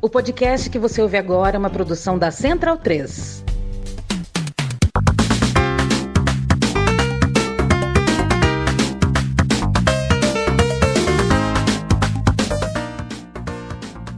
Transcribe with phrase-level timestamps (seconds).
[0.00, 3.44] O podcast que você ouve agora é uma produção da Central 3.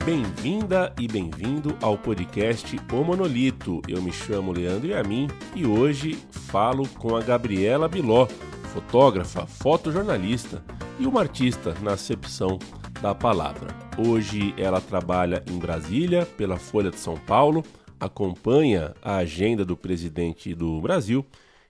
[0.05, 3.81] Bem-vinda e bem-vindo ao podcast O Monolito.
[3.89, 8.27] Eu me chamo Leandro Yamin e hoje falo com a Gabriela Biló,
[8.75, 10.63] fotógrafa, fotojornalista
[10.99, 12.59] e uma artista na acepção
[13.01, 13.75] da palavra.
[13.97, 17.65] Hoje ela trabalha em Brasília pela Folha de São Paulo,
[17.99, 21.25] acompanha a agenda do presidente do Brasil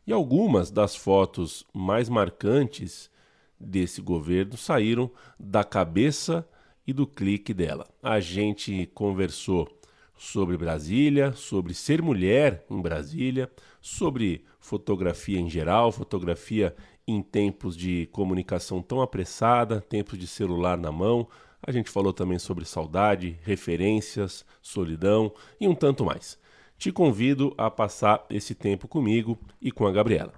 [0.05, 3.09] e algumas das fotos mais marcantes
[3.59, 5.09] desse governo saíram
[5.39, 6.47] da cabeça
[6.84, 7.87] e do clique dela.
[8.03, 9.69] A gente conversou
[10.19, 13.48] sobre Brasília, sobre ser mulher em Brasília,
[13.81, 16.75] sobre fotografia em geral, fotografia
[17.10, 21.28] em tempos de comunicação tão apressada, tempos de celular na mão.
[21.62, 26.38] A gente falou também sobre saudade, referências, solidão e um tanto mais.
[26.78, 30.33] Te convido a passar esse tempo comigo e com a Gabriela.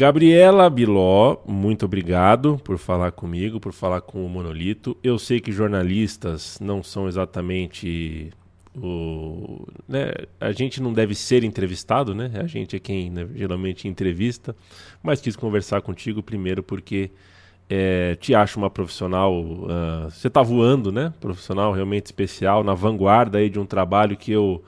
[0.00, 4.96] Gabriela Biló, muito obrigado por falar comigo, por falar com o Monolito.
[5.04, 8.32] Eu sei que jornalistas não são exatamente
[8.74, 9.66] o.
[9.86, 12.30] Né, a gente não deve ser entrevistado, né?
[12.42, 14.56] A gente é quem né, geralmente entrevista,
[15.02, 17.10] mas quis conversar contigo primeiro porque
[17.68, 19.38] é, te acho uma profissional.
[19.38, 21.12] Uh, você está voando, né?
[21.20, 24.64] Profissional realmente especial, na vanguarda aí de um trabalho que eu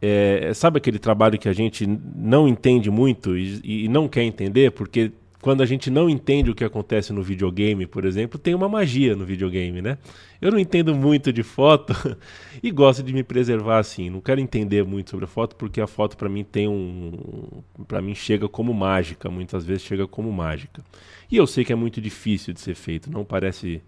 [0.00, 4.70] é, sabe aquele trabalho que a gente não entende muito e, e, não quer entender?
[4.72, 8.68] Porque quando a gente não entende o que acontece no videogame, por exemplo, tem uma
[8.68, 9.96] magia no videogame, né?
[10.40, 11.94] Eu não entendo muito de foto
[12.62, 14.10] e gosto de me preservar assim.
[14.10, 18.02] Não quero entender muito sobre a foto porque a foto para mim tem um, para
[18.02, 20.82] mim chega como mágica, muitas vezes chega como mágica.
[21.30, 23.10] E eu sei que é muito difícil de ser feito.
[23.10, 23.82] Não parece,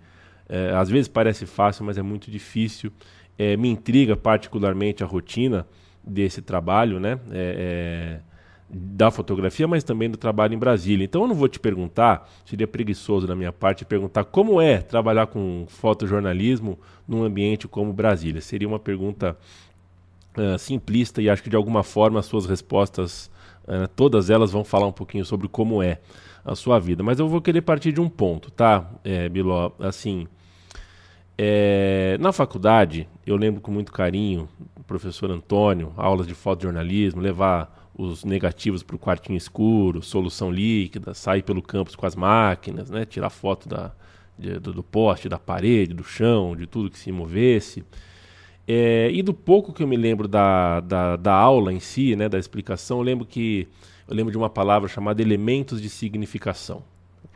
[0.48, 2.90] é, às vezes parece fácil, mas é muito difícil.
[3.36, 5.66] É, me intriga particularmente a rotina
[6.08, 7.18] desse trabalho, né?
[7.30, 8.28] É, é,
[8.70, 11.04] da fotografia, mas também do trabalho em Brasília.
[11.04, 15.26] Então eu não vou te perguntar, seria preguiçoso da minha parte perguntar como é trabalhar
[15.26, 18.42] com fotojornalismo num ambiente como Brasília.
[18.42, 19.36] Seria uma pergunta
[20.36, 23.30] uh, simplista e acho que de alguma forma as suas respostas,
[23.64, 25.98] uh, todas elas vão falar um pouquinho sobre como é
[26.44, 27.02] a sua vida.
[27.02, 29.70] Mas eu vou querer partir de um ponto, tá, é, Biló?
[29.78, 30.26] Assim,
[31.38, 34.48] é, na faculdade, eu lembro com muito carinho
[34.88, 41.42] professor Antônio, aulas de fotojornalismo, levar os negativos para o quartinho escuro, solução líquida, sair
[41.42, 43.92] pelo campus com as máquinas, né, tirar foto da,
[44.38, 47.84] de, do, do, poste, da parede, do chão, de tudo que se movesse.
[48.66, 52.28] É, e do pouco que eu me lembro da, da, da, aula em si, né,
[52.28, 53.68] da explicação, eu lembro que
[54.08, 56.82] eu lembro de uma palavra chamada elementos de significação.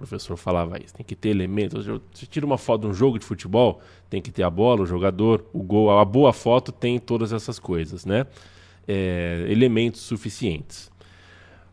[0.02, 1.86] Professor falava isso, tem que ter elementos.
[1.86, 3.80] Você tira uma foto de um jogo de futebol,
[4.10, 5.96] tem que ter a bola, o jogador, o gol.
[5.96, 8.26] A boa foto tem todas essas coisas, né?
[8.88, 10.90] É, elementos suficientes.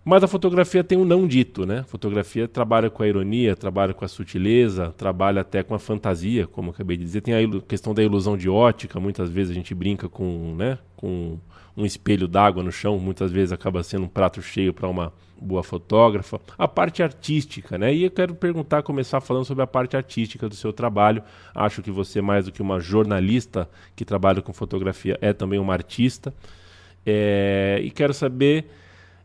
[0.05, 1.79] Mas a fotografia tem um não dito, né?
[1.79, 6.45] A fotografia trabalha com a ironia, trabalha com a sutileza, trabalha até com a fantasia,
[6.45, 7.21] como acabei de dizer.
[7.21, 11.39] Tem a questão da ilusão de ótica, muitas vezes a gente brinca com, né, com
[11.77, 15.63] um espelho d'água no chão, muitas vezes acaba sendo um prato cheio para uma boa
[15.63, 16.41] fotógrafa.
[16.57, 17.93] A parte artística, né?
[17.93, 21.23] E eu quero perguntar, começar falando sobre a parte artística do seu trabalho.
[21.55, 25.71] Acho que você, mais do que uma jornalista que trabalha com fotografia, é também uma
[25.71, 26.33] artista.
[27.05, 27.79] É...
[27.81, 28.69] E quero saber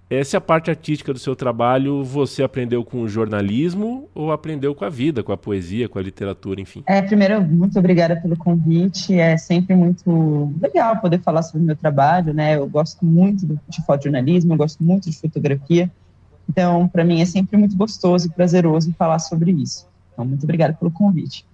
[0.09, 2.05] essa é a parte artística do seu trabalho.
[2.05, 6.03] Você aprendeu com o jornalismo ou aprendeu com a vida, com a poesia, com a
[6.03, 6.83] literatura, enfim?
[6.87, 9.19] É, primeiro, muito obrigada pelo convite.
[9.19, 12.57] É sempre muito legal poder falar sobre o meu trabalho, né?
[12.57, 15.91] Eu gosto muito de fotojornalismo, eu gosto muito de fotografia.
[16.49, 19.89] Então, para mim é sempre muito gostoso e prazeroso falar sobre isso.
[20.13, 21.47] Então, muito obrigada pelo convite.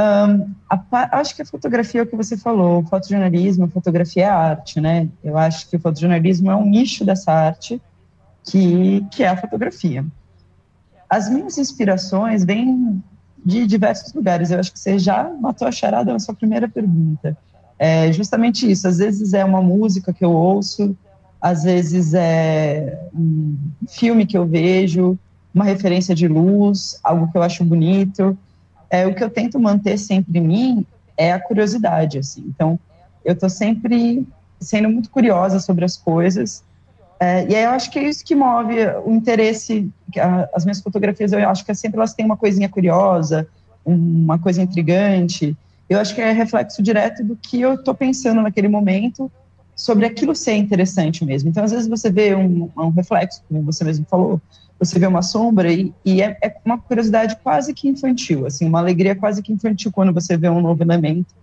[0.00, 4.24] Um, a, acho que a fotografia é o que você falou, o fotojornalismo, a fotografia
[4.24, 5.08] é arte, né?
[5.22, 7.82] Eu acho que o fotojornalismo é um nicho dessa arte
[8.42, 10.02] que, que é a fotografia.
[11.08, 13.02] As minhas inspirações vêm
[13.44, 14.50] de diversos lugares.
[14.50, 17.36] Eu acho que você já matou a charada na sua primeira pergunta.
[17.78, 18.88] É justamente isso.
[18.88, 20.96] Às vezes é uma música que eu ouço,
[21.42, 23.54] às vezes é um
[23.86, 25.18] filme que eu vejo,
[25.54, 28.38] uma referência de luz, algo que eu acho bonito
[28.90, 32.44] é, o que eu tento manter sempre em mim é a curiosidade, assim.
[32.48, 32.78] Então,
[33.24, 34.26] eu estou sempre
[34.60, 36.62] sendo muito curiosa sobre as coisas.
[37.20, 39.88] É, e aí eu acho que é isso que move o interesse.
[40.52, 43.46] As minhas fotografias, eu acho que sempre elas têm uma coisinha curiosa,
[43.84, 45.56] uma coisa intrigante.
[45.88, 49.30] eu acho que é reflexo direto do que eu estou pensando naquele momento
[49.76, 51.48] sobre aquilo ser interessante mesmo.
[51.48, 54.40] Então, às vezes você vê um, um reflexo, como você mesmo falou,
[54.80, 58.78] você vê uma sombra e, e é, é, uma curiosidade quase que infantil, assim, uma
[58.78, 61.34] alegria quase que infantil quando você vê um novo elemento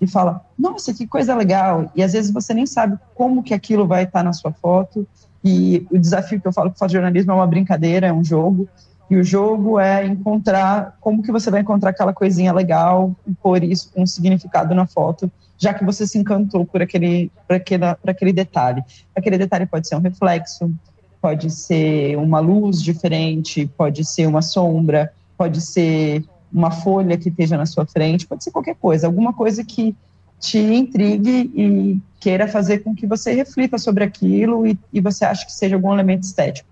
[0.00, 1.90] e fala, nossa, que coisa legal.
[1.94, 5.06] E às vezes você nem sabe como que aquilo vai estar na sua foto.
[5.44, 8.68] E o desafio que eu falo que o jornalismo é uma brincadeira, é um jogo.
[9.10, 13.62] E o jogo é encontrar como que você vai encontrar aquela coisinha legal e pôr
[13.62, 18.10] isso um significado na foto, já que você se encantou por aquele, por aquele, por
[18.10, 18.82] aquele detalhe.
[19.14, 20.72] Aquele detalhe pode ser um reflexo,
[21.20, 27.56] pode ser uma luz diferente, pode ser uma sombra, pode ser uma folha que esteja
[27.56, 29.94] na sua frente, pode ser qualquer coisa, alguma coisa que
[30.38, 35.44] te intrigue e queira fazer com que você reflita sobre aquilo e, e você ache
[35.44, 36.68] que seja algum elemento estético.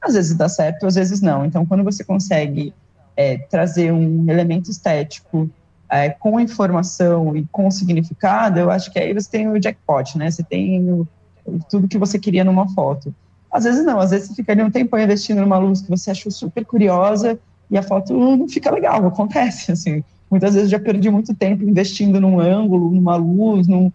[0.00, 1.44] Às vezes dá certo, às vezes não.
[1.44, 2.72] Então, quando você consegue
[3.16, 5.50] é, trazer um elemento estético
[5.90, 10.30] é, com informação e com significado, eu acho que aí você tem o jackpot, né?
[10.30, 11.08] Você tem o,
[11.70, 13.14] tudo que você queria numa foto.
[13.56, 16.10] Às vezes não, às vezes você fica ali um tempo investindo numa luz que você
[16.10, 17.38] achou super curiosa
[17.70, 20.04] e a foto não fica legal, acontece, assim.
[20.30, 23.90] Muitas vezes já perdi muito tempo investindo num ângulo, numa luz, num,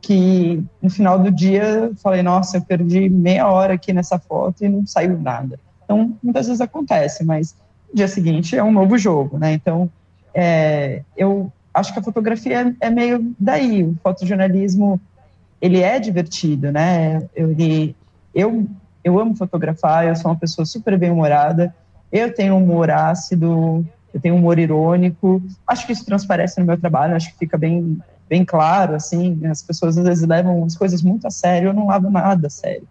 [0.00, 4.68] que no final do dia falei, nossa, eu perdi meia hora aqui nessa foto e
[4.68, 5.58] não saiu nada.
[5.84, 7.56] Então, muitas vezes acontece, mas
[7.88, 9.52] no dia seguinte é um novo jogo, né?
[9.54, 9.90] Então,
[10.32, 15.00] é, eu acho que a fotografia é, meio daí, o fotojornalismo,
[15.60, 17.28] ele é divertido, né?
[17.34, 17.96] Ele,
[18.34, 18.66] eu,
[19.02, 21.74] eu amo fotografar, eu sou uma pessoa super bem-humorada,
[22.12, 25.42] eu tenho um humor ácido, eu tenho um humor irônico.
[25.66, 27.98] Acho que isso transparece no meu trabalho, acho que fica bem,
[28.28, 29.40] bem claro, assim.
[29.46, 32.50] As pessoas às vezes levam as coisas muito a sério, eu não levo nada a
[32.50, 32.86] sério.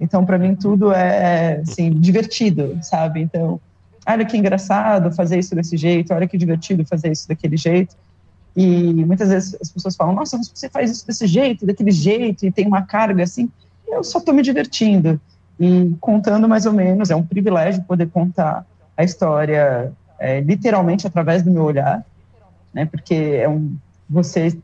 [0.00, 3.20] Então, para mim, tudo é, assim, divertido, sabe?
[3.20, 3.60] Então,
[4.06, 7.94] olha que engraçado fazer isso desse jeito, olha que divertido fazer isso daquele jeito.
[8.56, 12.46] E muitas vezes as pessoas falam, nossa, mas você faz isso desse jeito, daquele jeito,
[12.46, 13.50] e tem uma carga assim.
[13.86, 15.20] Eu só estou me divertindo
[15.60, 17.10] e contando mais ou menos.
[17.10, 18.64] É um privilégio poder contar
[18.96, 22.02] a história é, literalmente através do meu olhar,
[22.72, 22.86] né?
[22.86, 23.76] Porque é um
[24.08, 24.58] você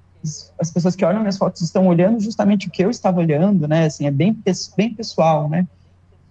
[0.59, 3.85] as pessoas que olham minhas fotos estão olhando justamente o que eu estava olhando, né?
[3.85, 4.37] Assim, é bem
[4.77, 5.67] bem pessoal, né?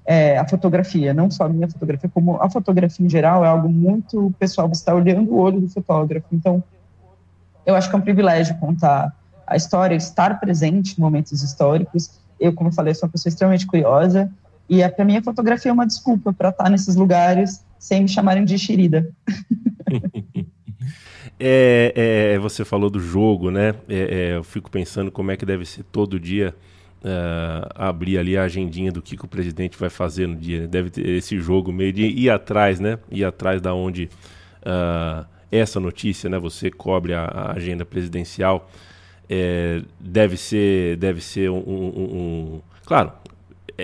[0.04, 3.70] É, a fotografia, não só a minha fotografia, como a fotografia em geral é algo
[3.70, 4.68] muito pessoal.
[4.68, 6.64] Você está olhando o olho do fotógrafo, então
[7.66, 9.16] eu acho que é um privilégio contar
[9.48, 12.20] a história, estar presente em momentos históricos.
[12.40, 14.30] Eu, como eu falei, sou uma pessoa extremamente curiosa
[14.70, 18.08] e é, para mim a fotografia é uma desculpa para estar nesses lugares sem me
[18.08, 19.10] chamarem de xerida.
[21.40, 23.76] é, é, você falou do jogo, né?
[23.88, 26.56] É, é, eu fico pensando como é que deve ser todo dia
[27.04, 30.68] uh, abrir ali a agendinha do que, que, o presidente vai fazer no dia.
[30.68, 32.98] Deve ter esse jogo meio de ir atrás, né?
[33.12, 34.10] Ir atrás da onde
[34.62, 36.40] uh, essa notícia, né?
[36.40, 38.70] Você cobre a, a agenda presidencial.
[39.30, 43.12] É, deve ser, deve ser um, um, um claro,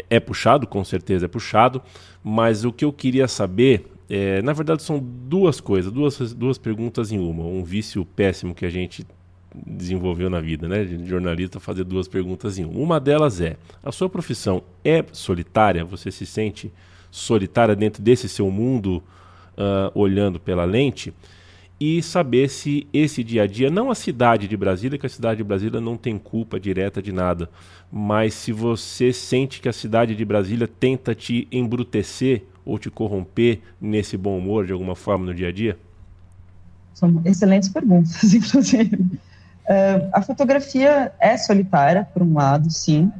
[0.10, 1.82] é, puxado, com certeza é puxado,
[2.24, 7.12] mas o que eu queria saber, é, na verdade são duas coisas, duas, duas perguntas
[7.12, 7.44] em uma.
[7.44, 9.06] Um vício péssimo que a gente
[9.54, 10.84] desenvolveu na vida, né?
[10.84, 12.80] De jornalista fazer duas perguntas em uma.
[12.80, 15.84] Uma delas é: a sua profissão é solitária?
[15.84, 16.72] Você se sente
[17.10, 19.04] solitária dentro desse seu mundo,
[19.58, 21.14] uh, olhando pela lente?
[21.81, 25.38] E saber se esse dia a dia, não a cidade de Brasília, que a cidade
[25.38, 27.50] de Brasília não tem culpa direta de nada,
[27.91, 33.62] mas se você sente que a cidade de Brasília tenta te embrutecer ou te corromper
[33.82, 35.75] nesse bom humor de alguma forma no dia a dia?
[36.94, 38.96] São excelentes perguntas, inclusive.
[38.96, 43.12] Uh, a fotografia é solitária, por um lado, sim,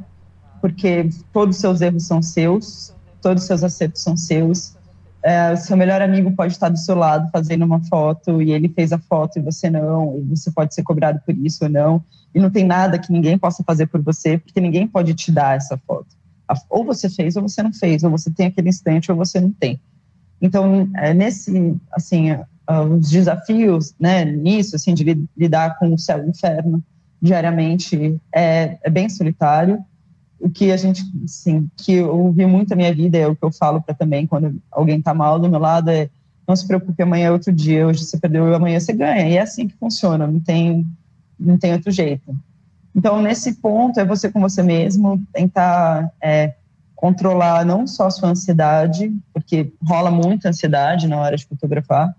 [0.60, 4.76] porque todos os seus erros são seus, todos os seus acertos são seus,
[5.22, 8.92] é, seu melhor amigo pode estar do seu lado fazendo uma foto e ele fez
[8.92, 12.40] a foto e você não, e você pode ser cobrado por isso ou não, e
[12.40, 15.78] não tem nada que ninguém possa fazer por você, porque ninguém pode te dar essa
[15.86, 16.08] foto.
[16.68, 19.52] Ou você fez ou você não fez, ou você tem aquele instante ou você não
[19.52, 19.80] tem.
[20.40, 22.36] Então, é, nesse, assim,
[22.90, 26.82] os desafios, né, nisso, assim, de lidar com o céu e o inferno
[27.20, 29.84] diariamente é, é bem solitário,
[30.42, 33.44] o que a gente, assim, que eu ouvi muito na minha vida, é o que
[33.44, 36.10] eu falo para também quando alguém está mal do meu lado, é
[36.46, 39.28] não se preocupe, amanhã é outro dia, hoje você perdeu e amanhã você ganha.
[39.28, 40.84] E é assim que funciona, não tem,
[41.38, 42.36] não tem outro jeito.
[42.94, 46.54] Então, nesse ponto, é você com você mesmo, tentar é,
[46.96, 52.14] controlar não só a sua ansiedade, porque rola muita ansiedade na hora de fotografar,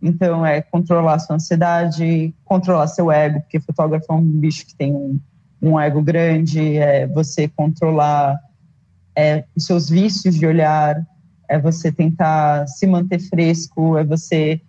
[0.00, 4.74] então é controlar a sua ansiedade, controlar seu ego, porque fotógrafo é um bicho que
[4.74, 5.20] tem um,
[5.60, 8.38] um ego grande, é você controlar
[9.16, 11.04] é, os seus vícios de olhar,
[11.48, 14.60] é você tentar se manter fresco, é você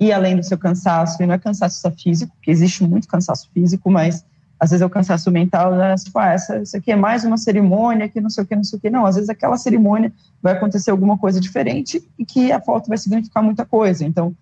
[0.00, 3.48] ir além do seu cansaço, e não é cansaço só físico, porque existe muito cansaço
[3.52, 4.24] físico, mas
[4.58, 5.94] às vezes é o cansaço mental, né?
[5.96, 8.62] tipo, ah, essa, isso aqui é mais uma cerimônia, que não sei o que, não
[8.62, 8.90] sei o que.
[8.90, 12.96] Não, às vezes aquela cerimônia vai acontecer alguma coisa diferente e que a foto vai
[12.96, 14.04] significar muita coisa.
[14.04, 14.32] Então,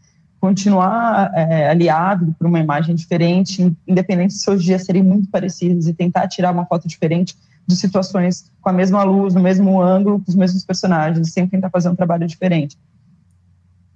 [0.41, 5.93] continuar é, aliado por uma imagem diferente, independente se seus dias serem muito parecidos, e
[5.93, 10.31] tentar tirar uma foto diferente de situações com a mesma luz, no mesmo ângulo, com
[10.31, 12.77] os mesmos personagens, sempre tentar fazer um trabalho diferente.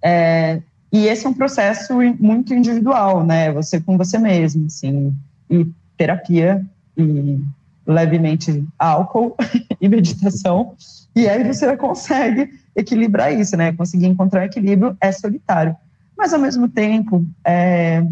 [0.02, 0.60] É,
[0.92, 3.50] e esse é um processo muito individual, né?
[3.52, 5.16] Você com você mesmo, assim,
[5.50, 6.64] e terapia
[6.96, 7.40] e
[7.86, 9.34] levemente álcool
[9.80, 10.74] e meditação,
[11.16, 13.72] e aí você consegue equilibrar isso, né?
[13.72, 15.74] Conseguir encontrar um equilíbrio é solitário.
[16.16, 18.06] Mas, ao mesmo tempo, é,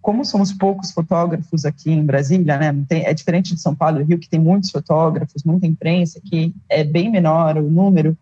[0.00, 4.04] como somos poucos fotógrafos aqui em Brasília, né, tem, é diferente de São Paulo e
[4.04, 8.16] Rio, que tem muitos fotógrafos, muita imprensa, que é bem menor o número,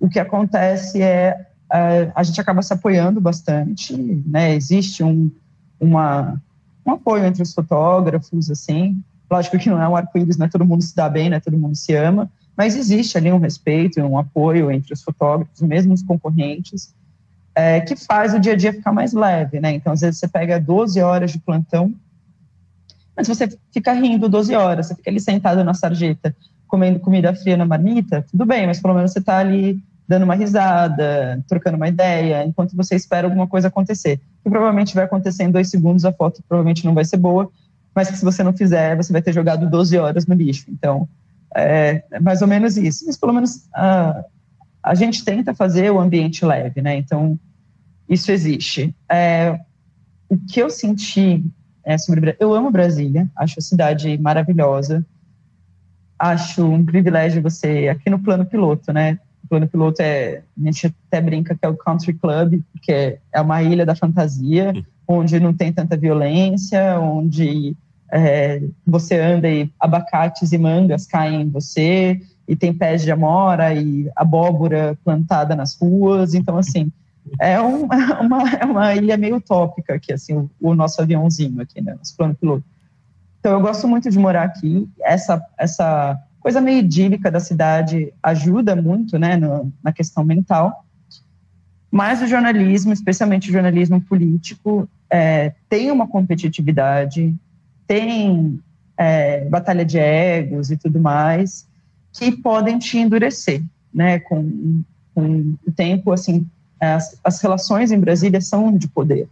[0.00, 5.30] o que acontece é a, a gente acaba se apoiando bastante, né, existe um,
[5.78, 6.40] uma,
[6.84, 9.00] um apoio entre os fotógrafos, assim,
[9.30, 11.40] lógico que não é um arco-íris, não é todo mundo se dá bem, não é
[11.40, 15.60] todo mundo se ama, mas existe ali um respeito e um apoio entre os fotógrafos,
[15.60, 16.94] mesmo os concorrentes,
[17.54, 19.72] é, que faz o dia a dia ficar mais leve, né?
[19.72, 21.94] Então, às vezes você pega 12 horas de plantão,
[23.16, 26.34] mas você fica rindo 12 horas, você fica ali sentado na sarjeta,
[26.66, 30.34] comendo comida fria na marmita, tudo bem, mas pelo menos você está ali dando uma
[30.34, 34.20] risada, trocando uma ideia, enquanto você espera alguma coisa acontecer.
[34.42, 37.48] Que provavelmente vai acontecer em dois segundos, a foto provavelmente não vai ser boa,
[37.94, 40.66] mas que se você não fizer, você vai ter jogado 12 horas no lixo.
[40.68, 41.08] Então,
[41.54, 43.06] é, é mais ou menos isso.
[43.06, 44.24] Mas pelo menos a,
[44.84, 46.96] a gente tenta fazer o ambiente leve, né?
[46.96, 47.40] Então,
[48.06, 48.94] isso existe.
[49.10, 49.58] É,
[50.28, 51.42] o que eu senti
[51.82, 52.36] é, sobre.
[52.38, 55.04] Eu amo Brasília, acho a cidade maravilhosa.
[56.18, 59.18] Acho um privilégio você, aqui no plano piloto, né?
[59.42, 60.42] O plano piloto é.
[60.60, 63.96] A gente até brinca que é o country club, que é, é uma ilha da
[63.96, 64.74] fantasia,
[65.08, 67.74] onde não tem tanta violência, onde
[68.12, 73.74] é, você anda e abacates e mangas caem em você, e tem pés de amora
[73.74, 76.34] e abóbora plantada nas ruas.
[76.34, 76.90] Então, assim,
[77.40, 81.60] é, um, é uma, é uma ilha meio utópica aqui, assim, o, o nosso aviãozinho
[81.60, 82.64] aqui, né, nosso plano piloto.
[83.40, 84.88] Então, eu gosto muito de morar aqui.
[85.02, 90.84] Essa, essa coisa meio idílica da cidade ajuda muito, né, no, na questão mental.
[91.90, 97.34] Mas o jornalismo, especialmente o jornalismo político, é, tem uma competitividade,
[97.86, 98.60] tem
[98.96, 101.68] é, batalha de egos e tudo mais,
[102.14, 104.82] que podem te endurecer, né, com,
[105.14, 106.46] com o tempo, assim,
[106.80, 109.28] as, as relações em Brasília são de poder.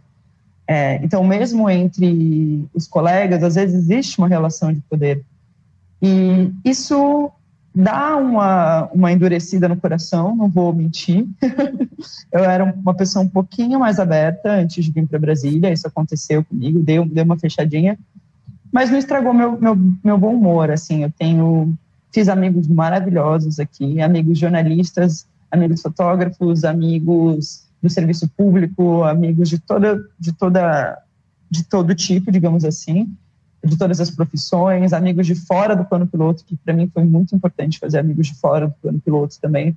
[0.67, 5.23] É, então, mesmo entre os colegas, às vezes existe uma relação de poder.
[6.01, 7.31] E isso
[7.75, 11.25] dá uma, uma endurecida no coração, não vou mentir.
[12.31, 16.43] eu era uma pessoa um pouquinho mais aberta antes de vir para Brasília, isso aconteceu
[16.43, 17.97] comigo, deu, deu uma fechadinha,
[18.71, 21.77] mas não estragou meu, meu, meu bom humor, assim, eu tenho
[22.13, 29.99] Fiz amigos maravilhosos aqui, amigos jornalistas, amigos fotógrafos, amigos do serviço público, amigos de toda,
[30.19, 31.01] de toda,
[31.49, 33.11] de todo tipo, digamos assim,
[33.63, 37.35] de todas as profissões, amigos de fora do plano piloto, que para mim foi muito
[37.35, 39.75] importante fazer amigos de fora do plano piloto também,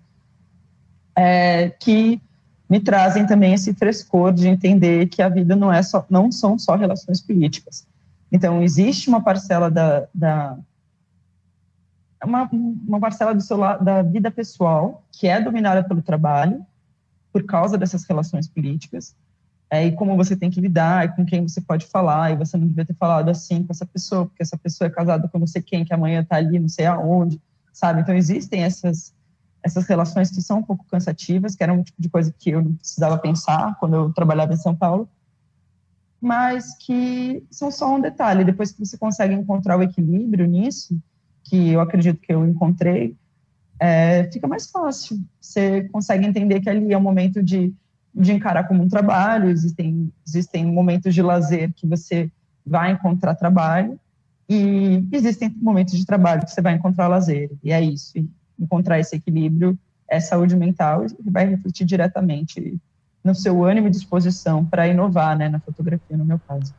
[1.16, 2.21] é, que
[2.69, 6.59] me trazem também esse frescor de entender que a vida não é só, não são
[6.59, 7.87] só relações políticas.
[8.31, 10.59] Então existe uma parcela da, da
[12.25, 16.64] uma, uma parcela do seu, da vida pessoal que é dominada pelo trabalho,
[17.32, 19.14] por causa dessas relações políticas,
[19.68, 22.56] é, e como você tem que lidar, e com quem você pode falar, e você
[22.56, 25.46] não devia ter falado assim com essa pessoa, porque essa pessoa é casada com não
[25.46, 27.40] sei quem, que amanhã está ali, não sei aonde,
[27.73, 28.00] sabe?
[28.00, 29.12] Então, existem essas,
[29.62, 32.62] essas relações que são um pouco cansativas, que era um tipo de coisa que eu
[32.62, 35.08] não precisava pensar quando eu trabalhava em São Paulo,
[36.20, 38.44] mas que são só um detalhe.
[38.44, 40.96] Depois que você consegue encontrar o equilíbrio nisso,
[41.49, 43.15] que eu acredito que eu encontrei,
[43.79, 45.19] é, fica mais fácil.
[45.41, 47.73] Você consegue entender que ali é um momento de,
[48.15, 52.31] de encarar como um trabalho, existem, existem momentos de lazer que você
[52.65, 53.99] vai encontrar trabalho,
[54.49, 58.12] e existem momentos de trabalho que você vai encontrar lazer, e é isso.
[58.59, 62.79] Encontrar esse equilíbrio é saúde mental e vai refletir diretamente
[63.23, 66.73] no seu ânimo e disposição para inovar né, na fotografia, no meu caso.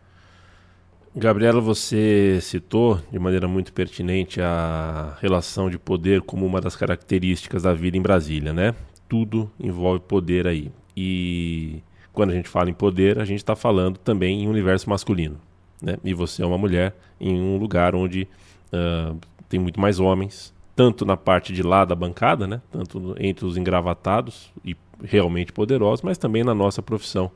[1.20, 7.64] Gabriela, você citou de maneira muito pertinente a relação de poder como uma das características
[7.64, 8.76] da vida em Brasília, né?
[9.10, 10.72] Tudo envolve poder aí.
[10.96, 11.82] E
[12.14, 15.42] quando a gente fala em poder, a gente está falando também em universo masculino,
[15.82, 15.98] né?
[16.04, 18.28] E você é uma mulher em um lugar onde
[18.72, 19.18] uh,
[19.50, 22.62] tem muito mais homens, tanto na parte de lá da bancada, né?
[22.72, 27.32] Tanto entre os engravatados e realmente poderosos, mas também na nossa profissão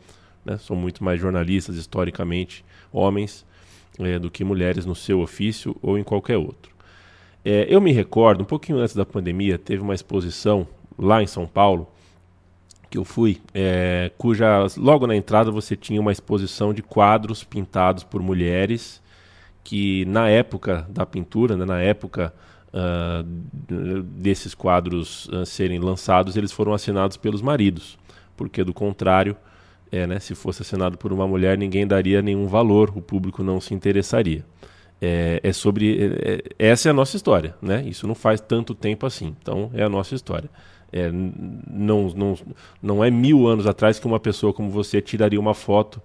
[0.46, 0.60] Né?
[0.60, 3.44] São muito mais jornalistas, historicamente, homens,
[4.00, 6.72] é, do que mulheres no seu ofício ou em qualquer outro.
[7.44, 10.68] É, eu me recordo, um pouquinho antes da pandemia, teve uma exposição
[10.98, 11.88] lá em São Paulo,
[12.90, 18.04] que eu fui, é, cuja logo na entrada você tinha uma exposição de quadros pintados
[18.04, 19.02] por mulheres
[19.64, 22.34] que na época da pintura, né, na época
[22.74, 23.24] uh,
[24.04, 27.98] desses quadros uh, serem lançados, eles foram assinados pelos maridos,
[28.36, 29.36] porque do contrário,
[29.92, 33.60] é, né, se fosse assinado por uma mulher, ninguém daria nenhum valor, o público não
[33.60, 34.46] se interessaria.
[35.02, 35.98] É, é sobre.
[36.00, 37.84] É, é essa é a nossa história, né?
[37.88, 39.36] Isso não faz tanto tempo assim.
[39.42, 40.50] Então, é a nossa história.
[40.94, 42.38] É, não, não,
[42.82, 46.02] não é mil anos atrás que uma pessoa como você tiraria uma foto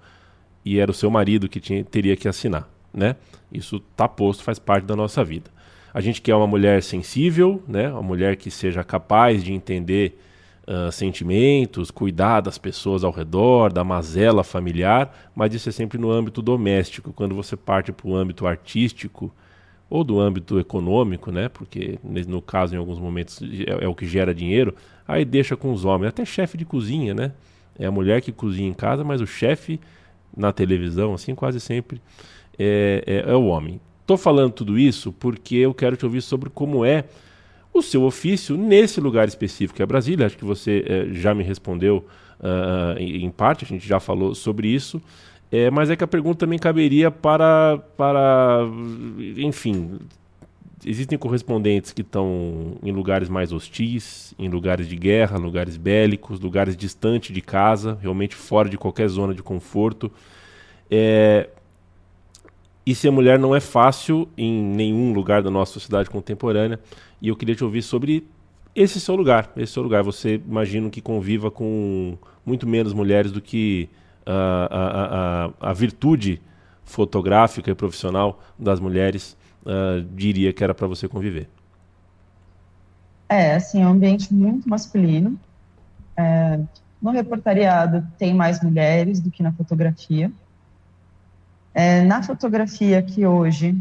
[0.64, 3.16] e era o seu marido que tinha, teria que assinar, né?
[3.52, 5.50] Isso está posto, faz parte da nossa vida.
[5.92, 7.90] A gente quer uma mulher sensível, né?
[7.90, 10.18] Uma mulher que seja capaz de entender
[10.66, 16.10] uh, sentimentos, cuidar das pessoas ao redor, da mazela familiar, mas isso é sempre no
[16.10, 17.12] âmbito doméstico.
[17.12, 19.32] Quando você parte para o âmbito artístico,
[19.88, 21.48] ou do âmbito econômico, né?
[21.48, 24.74] Porque no caso, em alguns momentos, é, é, o que gera dinheiro,
[25.06, 27.32] aí deixa com os homens, até chefe de cozinha, né?
[27.78, 29.78] É a mulher que cozinha em casa, mas o chefe
[30.36, 32.00] na televisão, assim, quase sempre
[32.58, 33.80] é, é, é o homem.
[34.06, 37.04] Tô falando tudo isso porque eu quero te ouvir sobre como é
[37.78, 40.26] o seu ofício nesse lugar específico que é Brasília.
[40.26, 42.06] Acho que você é, já me respondeu
[42.40, 45.00] uh, em parte, a gente já falou sobre isso.
[45.50, 48.62] É, mas é que a pergunta também caberia para, para
[49.36, 49.98] enfim,
[50.84, 56.76] existem correspondentes que estão em lugares mais hostis, em lugares de guerra, lugares bélicos, lugares
[56.76, 60.10] distantes de casa, realmente fora de qualquer zona de conforto.
[60.90, 61.48] É...
[62.84, 66.78] E ser mulher não é fácil em nenhum lugar da nossa sociedade contemporânea.
[67.20, 68.26] E eu queria te ouvir sobre
[68.74, 69.50] esse seu lugar.
[69.56, 70.02] Esse seu lugar.
[70.02, 73.88] Você imagino que conviva com muito menos mulheres do que
[74.24, 76.42] a, a, a, virtude
[76.84, 81.48] fotográfica e profissional das mulheres, uh, diria que era para você conviver?
[83.28, 85.38] É, assim, é um ambiente muito masculino.
[86.16, 86.60] É,
[87.00, 90.30] no reportariado tem mais mulheres do que na fotografia.
[91.74, 93.76] É, na fotografia que hoje,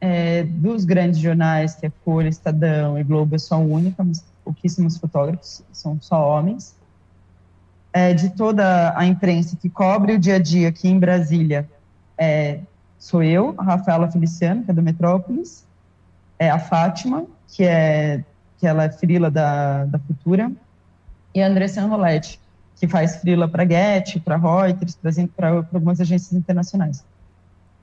[0.00, 4.24] é, dos grandes jornais, que é Folha, Estadão e Globo, eu sou a única, mas
[4.44, 6.74] pouquíssimos fotógrafos, são só homens
[7.92, 11.68] é, de toda a imprensa que cobre o dia a dia aqui em Brasília
[12.18, 12.60] é,
[12.98, 15.64] sou eu, a Rafaela Feliciano, que é do Metrópolis,
[16.38, 18.24] é a Fátima, que é
[18.58, 20.50] que ela é frila da, da Futura,
[21.32, 22.40] e a Andressa Anroletti,
[22.74, 24.98] que faz frila para Get, para Reuters,
[25.36, 27.04] para algumas agências internacionais.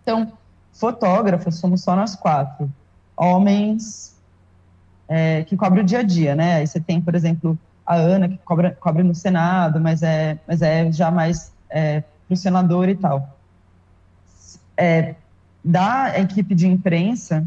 [0.03, 0.33] Então,
[0.75, 2.71] fotógrafos somos só nós quatro.
[3.17, 4.15] Homens
[5.07, 6.55] é, que cobrem o dia a dia, né?
[6.55, 10.61] Aí você tem, por exemplo, a Ana, que cobra, cobre no Senado, mas é, mas
[10.61, 13.37] é já mais é, pro senador e tal.
[14.75, 15.15] É,
[15.63, 17.45] da equipe de imprensa,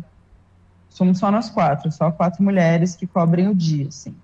[0.89, 4.15] somos só nós quatro, só quatro mulheres que cobrem o dia, assim.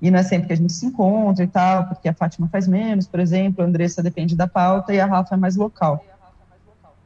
[0.00, 2.66] E não é sempre que a gente se encontra e tal, porque a Fátima faz
[2.66, 6.04] menos, por exemplo, a Andressa depende da pauta e a Rafa é mais local.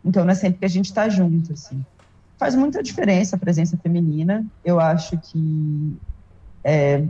[0.06, 1.84] Então não é sempre que a gente está junto, assim.
[2.38, 4.46] Faz muita diferença a presença feminina.
[4.64, 5.96] Eu acho que
[6.62, 7.02] é,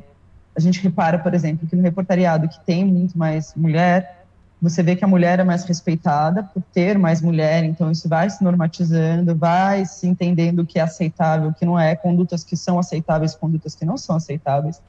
[0.57, 4.25] a gente repara, por exemplo, que no reportariado que tem muito mais mulher,
[4.63, 8.31] você vê que a mulher é mais respeitada por ter mais mulher, então isso vai
[8.31, 12.57] se normatizando, vai se entendendo o que é aceitável, o que não é, condutas que
[12.57, 14.81] são aceitáveis, condutas que não são aceitáveis.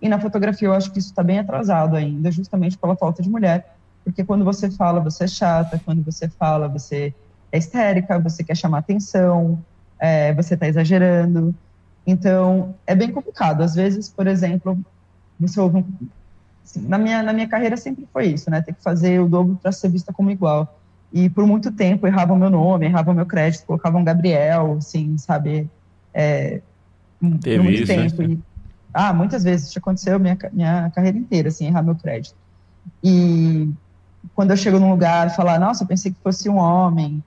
[0.00, 3.28] E na fotografia eu acho que isso está bem atrasado ainda, justamente pela falta de
[3.28, 7.12] mulher, porque quando você fala, você é chata, quando você fala, você
[7.50, 9.62] é histérica, você quer chamar atenção,
[9.98, 11.54] é, você está exagerando.
[12.06, 13.62] Então, é bem complicado.
[13.62, 14.78] Às vezes, por exemplo,
[15.38, 15.84] você ouve um,
[16.64, 18.60] assim, na minha na minha carreira sempre foi isso, né?
[18.60, 20.78] Ter que fazer o dobro para ser vista como igual.
[21.12, 25.68] E por muito tempo erravam meu nome, erravam meu crédito, colocavam Gabriel, assim, sabe?
[26.12, 26.60] É,
[27.40, 28.22] Teve muito isso, tempo.
[28.22, 28.34] Né?
[28.34, 28.38] E,
[28.92, 32.36] ah, muitas vezes isso aconteceu minha minha carreira inteira, assim, errar meu crédito.
[33.02, 33.70] E
[34.34, 37.22] quando eu chego num lugar falar, nossa, eu pensei que fosse um homem,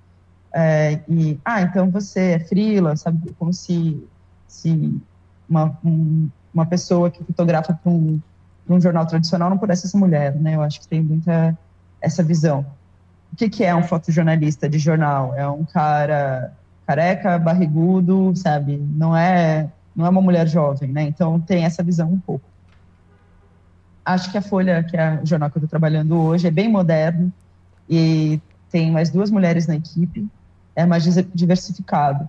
[0.54, 3.34] é, e ah, então você é frila, sabe?
[3.40, 4.06] Como se
[4.48, 5.02] se
[5.50, 8.20] uma, um, uma pessoa que fotografa para um,
[8.70, 10.56] um, jornal tradicional não pudesse ser mulher, né?
[10.56, 11.58] Eu acho que tem muita
[12.02, 12.66] essa visão.
[13.32, 15.34] O que, que é um fotojornalista de jornal?
[15.36, 16.54] É um cara
[16.86, 18.78] careca, barrigudo, sabe?
[18.78, 21.04] Não é, não é uma mulher jovem, né?
[21.04, 22.44] Então tem essa visão um pouco.
[24.04, 26.68] Acho que a Folha, que é o jornal que eu estou trabalhando hoje, é bem
[26.68, 27.32] moderno
[27.90, 30.28] e tem mais duas mulheres na equipe,
[30.76, 31.04] é mais
[31.34, 32.28] diversificado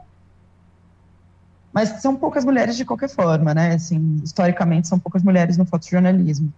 [1.73, 3.75] mas são poucas mulheres de qualquer forma, né?
[3.75, 6.53] Assim, historicamente são poucas mulheres no fotojornalismo.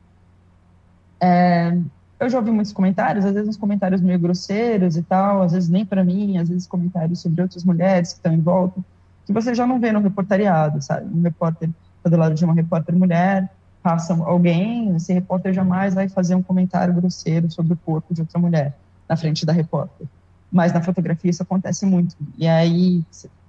[1.21, 1.79] É,
[2.19, 5.69] eu já ouvi muitos comentários, às vezes uns comentários meio grosseiros e tal, às vezes
[5.69, 8.81] nem para mim, às vezes comentários sobre outras mulheres que estão em volta,
[9.25, 11.07] que você já não vê no reportariado, sabe?
[11.15, 13.49] Um repórter está do lado de uma repórter mulher,
[13.83, 18.39] passa alguém, esse repórter jamais vai fazer um comentário grosseiro sobre o corpo de outra
[18.41, 18.77] mulher
[19.09, 20.09] na frente da repórter.
[20.55, 22.15] Mas na fotografia isso acontece muito.
[22.39, 23.03] E aí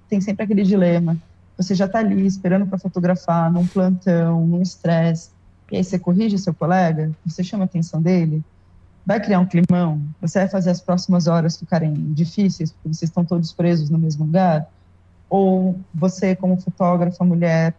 [0.08, 1.16] tem sempre aquele dilema.
[1.56, 5.30] Você já está ali esperando para fotografar, num plantão, num estresse,
[5.70, 8.42] e aí você corrige seu colega, você chama a atenção dele,
[9.06, 13.24] vai criar um climão, você vai fazer as próximas horas ficarem difíceis, porque vocês estão
[13.24, 14.68] todos presos no mesmo lugar,
[15.30, 17.72] ou você, como fotógrafa mulher,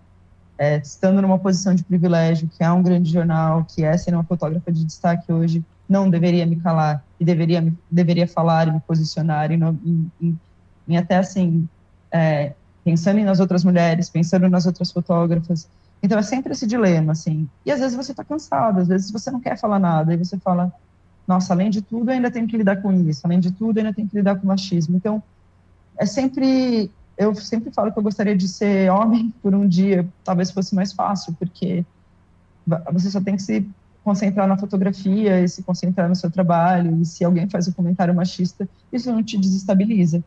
[0.58, 4.24] é, estando numa posição de privilégio, que é um grande jornal, que é ser uma
[4.24, 8.80] fotógrafa de destaque hoje, não deveria me calar e deveria, me, deveria falar e me
[8.82, 11.67] posicionar, e até assim,
[12.12, 15.67] é, pensando nas outras mulheres, pensando nas outras fotógrafas.
[16.02, 17.50] Então é sempre esse dilema, assim.
[17.65, 20.38] E às vezes você está cansado, às vezes você não quer falar nada, e você
[20.38, 20.72] fala,
[21.28, 24.08] nossa, além de tudo, ainda tenho que lidar com isso, além de tudo, ainda tenho
[24.08, 24.96] que lidar com machismo.
[24.96, 25.22] Então,
[25.98, 30.51] é sempre, eu sempre falo que eu gostaria de ser homem por um dia, talvez
[30.51, 31.86] fosse mais fácil, porque
[32.91, 33.67] você só tem que se
[34.03, 38.13] concentrar na fotografia e se concentrar no seu trabalho, e se alguém faz um comentário
[38.13, 40.23] machista, isso não te desestabiliza.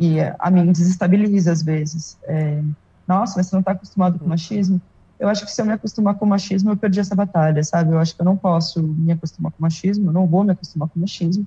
[0.00, 2.16] E a mim desestabiliza às vezes.
[2.24, 2.60] É,
[3.06, 4.80] nossa, mas você não está acostumado com machismo?
[5.18, 7.92] eu acho que se eu me acostumar com machismo, eu perdi essa batalha, sabe?
[7.92, 10.88] Eu acho que eu não posso me acostumar com machismo, eu não vou me acostumar
[10.88, 11.46] com machismo.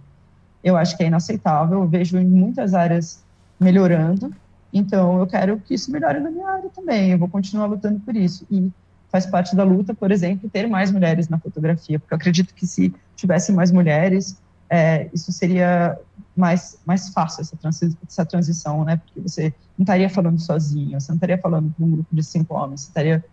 [0.63, 3.23] Eu acho que é inaceitável, eu vejo em muitas áreas
[3.60, 4.33] melhorando,
[4.71, 8.15] então eu quero que isso melhore na minha área também, eu vou continuar lutando por
[8.15, 8.45] isso.
[8.51, 8.71] E
[9.10, 12.67] faz parte da luta, por exemplo, ter mais mulheres na fotografia, porque eu acredito que
[12.67, 14.38] se tivesse mais mulheres,
[14.69, 15.97] é, isso seria
[16.36, 18.97] mais, mais fácil, essa, transi essa transição, né?
[18.97, 22.53] Porque você não estaria falando sozinho, você não estaria falando com um grupo de cinco
[22.53, 23.23] homens, você estaria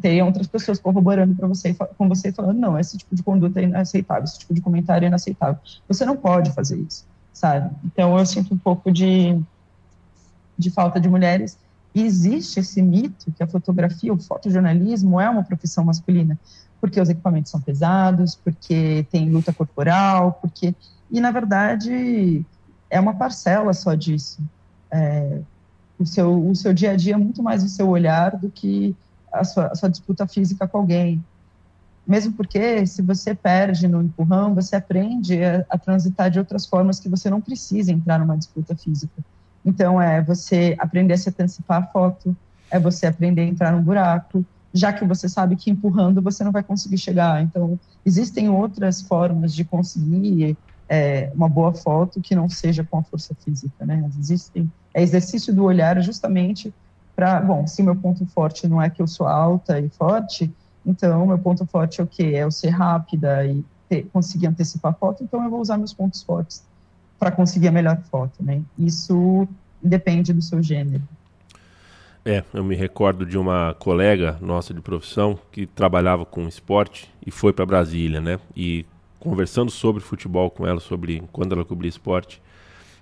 [0.00, 3.62] teriam outras pessoas corroborando para você com você falando não esse tipo de conduta é
[3.62, 8.26] inaceitável esse tipo de comentário é inaceitável você não pode fazer isso sabe então eu
[8.26, 9.40] sinto um pouco de
[10.56, 11.58] de falta de mulheres
[11.94, 16.38] e existe esse mito que a fotografia o fotojornalismo é uma profissão masculina
[16.80, 20.74] porque os equipamentos são pesados porque tem luta corporal porque
[21.10, 22.44] e na verdade
[22.90, 24.42] é uma parcela só disso
[24.90, 25.40] é,
[25.98, 28.96] o seu o seu dia a dia é muito mais o seu olhar do que
[29.34, 31.22] a sua, a sua disputa física com alguém.
[32.06, 37.00] Mesmo porque, se você perde no empurrão, você aprende a, a transitar de outras formas
[37.00, 39.24] que você não precisa entrar numa disputa física.
[39.64, 42.36] Então, é você aprender a se antecipar a foto,
[42.70, 46.50] é você aprender a entrar num buraco, já que você sabe que empurrando você não
[46.52, 47.42] vai conseguir chegar.
[47.42, 50.56] Então, existem outras formas de conseguir
[50.88, 54.10] é, uma boa foto que não seja com a força física, né?
[54.18, 56.72] Existem é exercício do olhar justamente
[57.16, 60.52] para, bom, se meu ponto forte não é que eu sou alta e forte,
[60.86, 62.32] então meu ponto forte é o quê?
[62.34, 65.92] É eu ser rápida e ter, conseguir antecipar a foto, então eu vou usar meus
[65.92, 66.64] pontos fortes
[67.24, 68.60] para conseguir a melhor foto, né?
[68.78, 69.48] Isso
[69.82, 71.02] depende do seu gênero.
[72.22, 77.30] É, eu me recordo de uma colega nossa de profissão que trabalhava com esporte e
[77.30, 78.38] foi para Brasília, né?
[78.54, 78.84] E
[79.18, 82.42] conversando sobre futebol com ela, sobre quando ela cobria esporte,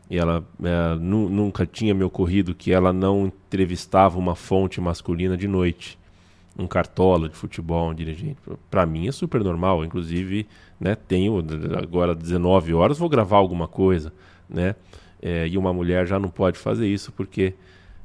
[0.08, 5.37] e ela é, nu, nunca tinha me ocorrido que ela não entrevistava uma fonte masculina
[5.37, 5.98] de noite
[6.58, 8.36] um cartola de futebol, um dirigente.
[8.70, 10.46] Para mim é super normal, inclusive,
[10.78, 11.38] né, tenho
[11.76, 14.12] agora 19 horas, vou gravar alguma coisa,
[14.48, 14.74] né?
[15.20, 17.54] É, e uma mulher já não pode fazer isso porque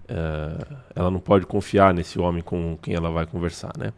[0.07, 3.91] é, ela não pode confiar nesse homem com quem ela vai conversar, né?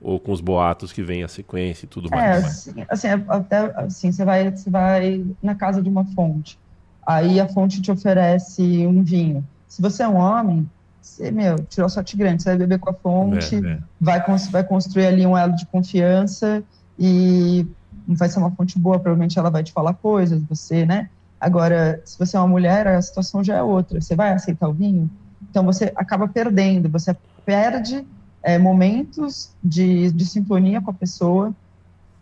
[0.00, 2.22] Ou com os boatos que vem a sequência e tudo mais.
[2.22, 6.58] É, assim, assim, até assim, você vai, você vai na casa de uma fonte
[7.06, 9.46] aí a fonte te oferece um vinho.
[9.68, 10.68] Se você é um homem,
[11.06, 13.78] você, meu, tirou sorte grande, você vai beber com a fonte, é, é.
[14.00, 16.64] Vai, vai construir ali um elo de confiança
[16.98, 17.64] e
[18.08, 21.08] vai ser uma fonte boa, provavelmente ela vai te falar coisas, você, né?
[21.40, 24.00] Agora, se você é uma mulher, a situação já é outra.
[24.00, 25.08] Você vai aceitar o vinho?
[25.48, 28.04] Então você acaba perdendo, você perde
[28.42, 31.54] é, momentos de, de sintonia com a pessoa,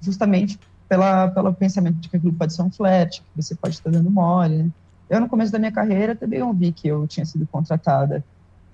[0.01, 3.91] justamente pela, pelo pensamento de que aquilo pode ser um flat, que você pode estar
[3.91, 4.65] dando mole.
[4.65, 4.71] Né?
[5.09, 8.23] Eu, no começo da minha carreira, também ouvi que eu tinha sido contratada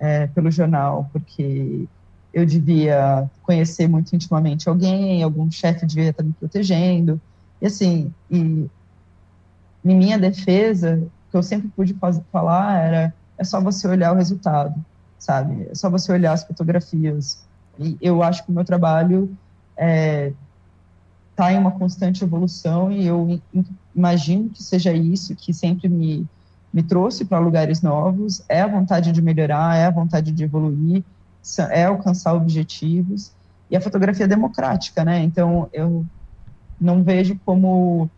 [0.01, 1.87] é, pelo jornal, porque
[2.33, 7.21] eu devia conhecer muito intimamente alguém, algum chefe devia estar me protegendo.
[7.61, 8.67] E assim, e,
[9.85, 11.95] em minha defesa, o que eu sempre pude
[12.33, 14.75] falar era: é só você olhar o resultado,
[15.19, 15.69] sabe?
[15.71, 17.45] É só você olhar as fotografias.
[17.79, 19.35] E eu acho que o meu trabalho
[19.77, 20.33] é,
[21.31, 23.41] está em uma constante evolução e eu
[23.95, 26.27] imagino que seja isso que sempre me,
[26.73, 31.03] me trouxe para lugares novos, é a vontade de melhorar, é a vontade de evoluir,
[31.71, 33.33] é alcançar objetivos,
[33.71, 36.05] e a fotografia é democrática, né, então eu,
[36.81, 38.09] Não vejo como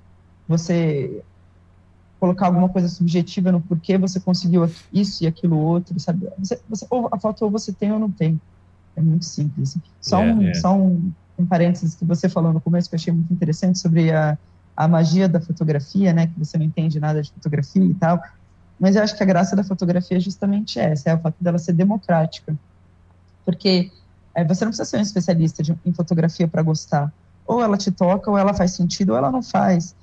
[0.46, 1.22] você
[2.20, 6.28] colocar alguma coisa subjetiva no porquê você conseguiu isso e aquilo outro, sabe?
[6.38, 8.40] Você, você, ou a foto ou você tem ou não tem.
[8.94, 9.76] É muito simples.
[10.00, 10.54] Só, é, um, é.
[10.54, 14.12] só um, um parênteses que você falou no começo que eu achei muito interessante sobre
[14.12, 14.38] a,
[14.76, 16.28] a magia da fotografia, né?
[16.28, 18.22] Que você não entende nada de fotografia e tal.
[18.82, 21.56] Mas eu acho que a graça da fotografia é justamente essa, é o fato dela
[21.56, 22.52] ser democrática.
[23.44, 23.92] Porque
[24.34, 27.12] é, você não precisa ser um especialista de, em fotografia para gostar.
[27.46, 29.94] Ou ela te toca, ou ela faz sentido, ou ela não faz.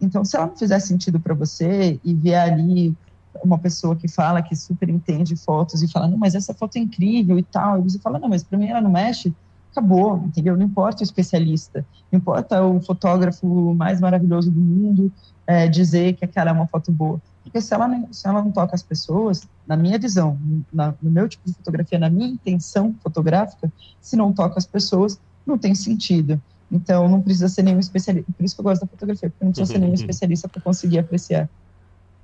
[0.00, 2.94] Então, se ela não fizer sentido para você e vier ali
[3.42, 6.78] uma pessoa que fala que super entende fotos e fala, não, mas essa foto é
[6.78, 9.34] incrível e tal, e você fala, não, mas para mim ela não mexe,
[9.72, 10.56] acabou, entendeu?
[10.56, 15.10] Não importa o especialista, não importa o fotógrafo mais maravilhoso do mundo
[15.44, 18.50] é, dizer que aquela é uma foto boa, porque se ela, não, se ela não
[18.50, 20.38] toca as pessoas, na minha visão,
[20.72, 25.18] na, no meu tipo de fotografia, na minha intenção fotográfica, se não toca as pessoas,
[25.46, 26.40] não tem sentido.
[26.70, 28.30] Então, não precisa ser nenhum especialista.
[28.32, 30.98] Por isso que eu gosto da fotografia, porque não precisa ser nenhum especialista para conseguir
[31.00, 31.48] apreciar.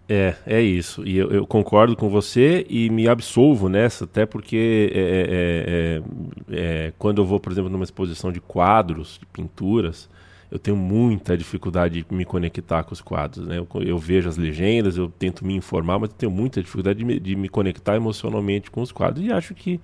[0.09, 1.07] É, é isso.
[1.07, 6.87] E eu, eu, concordo com você e me absolvo nessa, até porque é, é, é,
[6.87, 10.09] é, quando eu vou, por exemplo, numa exposição de quadros, de pinturas,
[10.51, 13.47] eu tenho muita dificuldade de me conectar com os quadros.
[13.47, 13.59] Né?
[13.59, 17.05] Eu, eu vejo as legendas, eu tento me informar, mas eu tenho muita dificuldade de
[17.05, 19.25] me, de me conectar emocionalmente com os quadros.
[19.27, 19.81] E acho que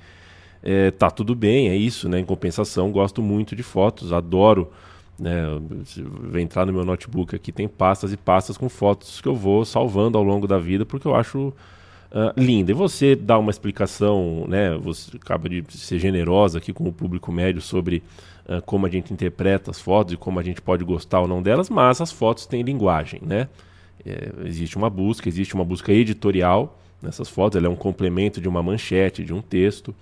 [0.62, 2.18] é, tá tudo bem, é isso, né?
[2.18, 4.70] Em compensação, gosto muito de fotos, adoro.
[5.16, 5.44] Né,
[6.03, 9.64] vou entrar no meu notebook aqui, tem pastas e pastas com fotos que eu vou
[9.64, 11.53] salvando ao longo da vida, porque eu acho
[12.14, 12.72] uh, linda.
[12.72, 14.77] E você dá uma explicação, né?
[14.79, 18.03] Você acaba de ser generosa aqui com o público médio sobre
[18.48, 21.42] uh, como a gente interpreta as fotos e como a gente pode gostar ou não
[21.42, 23.48] delas, mas as fotos têm linguagem, né?
[24.04, 28.48] É, existe uma busca, existe uma busca editorial nessas fotos, ela é um complemento de
[28.48, 29.94] uma manchete, de um texto.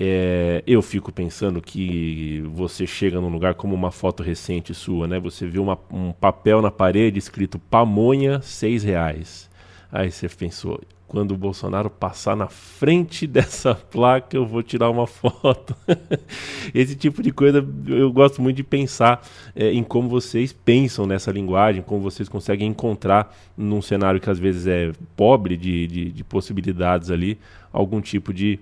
[0.00, 5.18] É, eu fico pensando que você chega num lugar como uma foto recente sua, né?
[5.18, 9.50] Você viu uma, um papel na parede escrito pamonha seis reais.
[9.90, 15.06] Aí você pensou, quando o Bolsonaro passar na frente dessa placa, eu vou tirar uma
[15.06, 15.74] foto.
[16.74, 21.32] Esse tipo de coisa eu gosto muito de pensar é, em como vocês pensam nessa
[21.32, 26.24] linguagem, como vocês conseguem encontrar num cenário que às vezes é pobre de, de, de
[26.24, 27.38] possibilidades ali,
[27.72, 28.60] algum tipo de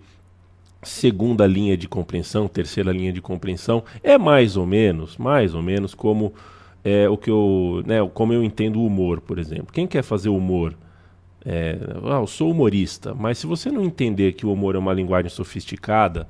[0.83, 5.95] segunda linha de compreensão, terceira linha de compreensão, é mais ou menos, mais ou menos
[5.95, 6.33] como
[6.85, 9.73] é, o que eu, né, como eu entendo o humor, por exemplo.
[9.73, 10.77] Quem quer fazer humor?
[11.49, 14.93] É, ah, eu sou humorista, mas se você não entender que o humor é uma
[14.93, 16.29] linguagem sofisticada,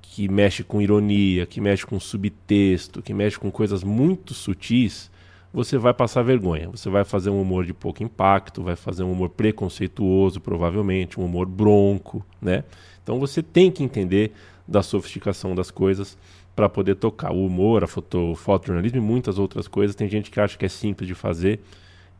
[0.00, 5.10] que mexe com ironia, que mexe com subtexto, que mexe com coisas muito sutis,
[5.52, 6.68] você vai passar vergonha.
[6.70, 11.24] Você vai fazer um humor de pouco impacto, vai fazer um humor preconceituoso, provavelmente, um
[11.24, 12.62] humor bronco, né?
[13.02, 14.32] Então você tem que entender
[14.68, 16.16] da sofisticação das coisas
[16.54, 17.32] para poder tocar.
[17.32, 19.96] O humor, a foto, o fotojornalismo e muitas outras coisas.
[19.96, 21.60] Tem gente que acha que é simples de fazer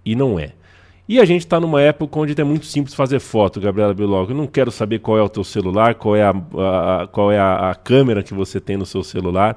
[0.04, 0.52] e não é.
[1.08, 4.32] E a gente está numa época onde é muito simples fazer foto, Gabriela Bilogo.
[4.32, 7.38] Eu não quero saber qual é o teu celular, qual é a, a qual é
[7.38, 9.56] a, a, câmera que você tem no seu celular,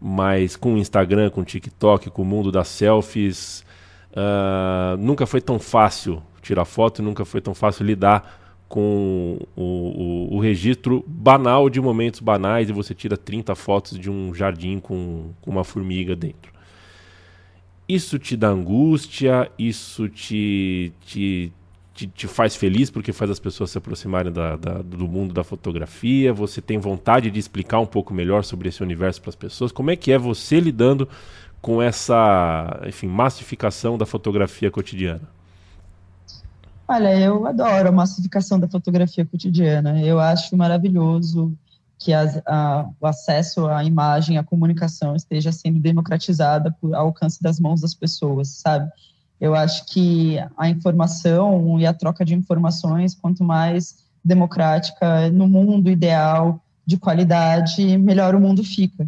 [0.00, 3.64] mas com o Instagram, com o TikTok, com o mundo das selfies,
[4.10, 10.36] uh, nunca foi tão fácil tirar foto, nunca foi tão fácil lidar com o, o,
[10.36, 15.30] o, registro banal de momentos banais e você tira 30 fotos de um jardim com,
[15.40, 16.57] com uma formiga dentro.
[17.88, 21.50] Isso te dá angústia, isso te, te,
[21.94, 25.42] te, te, faz feliz porque faz as pessoas se aproximarem da, da, do mundo da
[25.42, 29.72] fotografia, você tem vontade de explicar um pouco melhor sobre esse universo para as pessoas.
[29.72, 31.08] Como é que é você lidando
[31.62, 35.28] com essa enfim, massificação da fotografia cotidiana?
[36.86, 40.00] Olha, eu adoro a massificação da fotografia cotidiana.
[40.02, 41.52] Eu acho maravilhoso
[41.98, 47.58] que a, o acesso à imagem, à comunicação esteja sendo democratizada por, ao alcance das
[47.58, 48.90] mãos das pessoas, sabe?
[49.40, 55.90] Eu acho que a informação e a troca de informações, quanto mais democrática no mundo
[55.90, 59.06] ideal, de qualidade, melhor o mundo fica.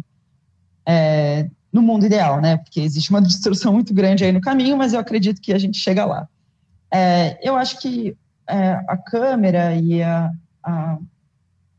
[0.85, 2.57] É, no mundo ideal, né?
[2.57, 5.77] Porque existe uma destruição muito grande aí no caminho, mas eu acredito que a gente
[5.77, 6.27] chega lá.
[6.93, 8.15] É, eu acho que
[8.47, 10.29] é, a câmera e a,
[10.63, 10.97] a,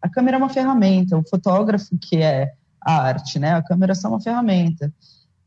[0.02, 3.54] a, câmera é uma ferramenta, o fotógrafo que é a arte, né?
[3.54, 4.92] A câmera é só uma ferramenta.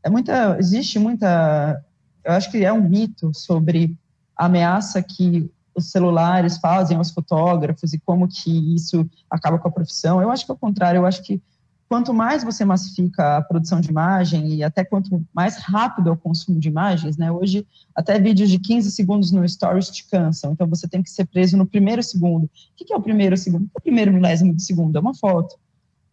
[0.04, 1.84] É muita, existe muita,
[2.24, 3.98] eu acho que é um mito sobre
[4.38, 9.72] a ameaça que os celulares fazem aos fotógrafos e como que isso acaba com a
[9.72, 10.22] profissão.
[10.22, 11.42] Eu acho que é o contrário, eu acho que
[11.88, 16.18] quanto mais você massifica a produção de imagem e até quanto mais rápido é o
[16.18, 17.32] consumo de imagens, né?
[17.32, 21.26] Hoje, até vídeos de 15 segundos no Stories te cansam, então você tem que ser
[21.26, 22.46] preso no primeiro segundo.
[22.46, 23.70] O que é o primeiro segundo?
[23.74, 25.56] O primeiro milésimo de segundo é uma foto.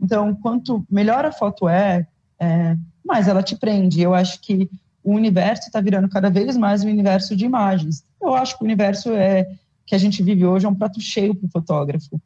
[0.00, 2.06] Então, quanto melhor a foto é,
[2.38, 4.00] é mais ela te prende.
[4.00, 4.68] Eu acho que
[5.02, 8.04] o universo está virando cada vez mais um universo de imagens.
[8.20, 9.48] Eu acho que o universo é
[9.86, 12.20] que a gente vive hoje é um prato cheio para o fotógrafo,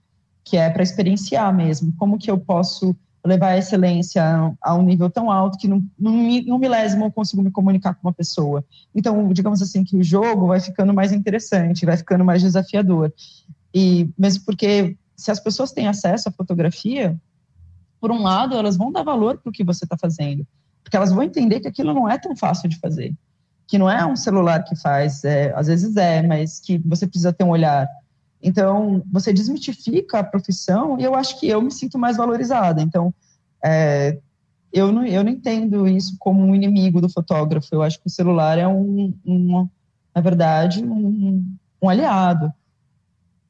[0.44, 1.92] que é para experienciar mesmo.
[1.96, 2.94] Como que eu posso
[3.26, 4.22] levar a excelência
[4.60, 8.64] a um nível tão alto que num milésimo eu consigo me comunicar com uma pessoa.
[8.94, 13.12] Então, digamos assim, que o jogo vai ficando mais interessante, vai ficando mais desafiador.
[13.74, 17.16] E mesmo porque se as pessoas têm acesso à fotografia,
[18.00, 20.46] por um lado, elas vão dar valor para o que você está fazendo,
[20.84, 23.14] porque elas vão entender que aquilo não é tão fácil de fazer,
[23.66, 27.32] que não é um celular que faz, é, às vezes é, mas que você precisa
[27.32, 27.88] ter um olhar.
[28.42, 32.82] Então, você desmitifica a profissão e eu acho que eu me sinto mais valorizada.
[32.82, 33.12] Então,
[33.64, 34.18] é,
[34.72, 37.68] eu, não, eu não entendo isso como um inimigo do fotógrafo.
[37.72, 39.68] Eu acho que o celular é um, um
[40.14, 41.44] na verdade, um,
[41.82, 42.52] um aliado.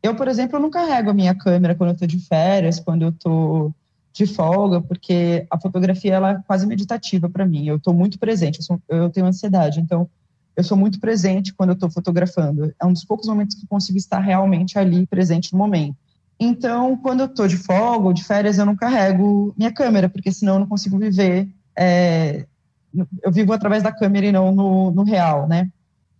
[0.02, 3.08] Eu, por exemplo, não carrego a minha câmera quando eu estou de férias, quando eu
[3.08, 3.74] estou
[4.12, 7.66] de folga, porque a fotografia ela é quase meditativa para mim.
[7.66, 10.08] Eu estou muito presente, eu, sou, eu, tenho ansiedade, então
[10.56, 12.74] eu sou muito presente quando eu estou fotografando.
[12.80, 15.96] É um dos poucos momentos que eu consigo estar realmente ali, presente no momento.
[16.40, 20.32] Então, quando eu estou de folga ou de férias, eu não carrego minha câmera, porque
[20.32, 21.48] senão eu não consigo viver.
[21.76, 22.46] É,
[23.22, 25.70] eu vivo através da câmera e não no, no real, né?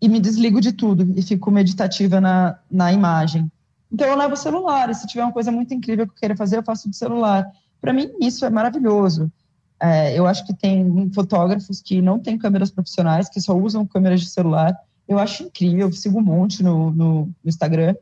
[0.01, 3.51] E me desligo de tudo e fico meditativa na, na imagem.
[3.91, 6.37] Então eu levo o celular, e se tiver uma coisa muito incrível que eu queira
[6.37, 7.47] fazer, eu faço do celular.
[7.81, 9.31] Para mim, isso é maravilhoso.
[9.81, 14.21] É, eu acho que tem fotógrafos que não têm câmeras profissionais, que só usam câmeras
[14.21, 14.77] de celular.
[15.07, 17.95] Eu acho incrível, eu sigo um monte no, no, no Instagram.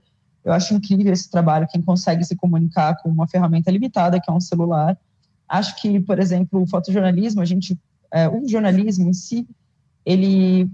[0.45, 4.33] Eu acho incrível esse trabalho, quem consegue se comunicar com uma ferramenta limitada, que é
[4.33, 4.97] um celular.
[5.49, 7.79] Acho que, por exemplo, o fotojornalismo, a gente,
[8.13, 9.47] é, o jornalismo em si,
[10.05, 10.71] ele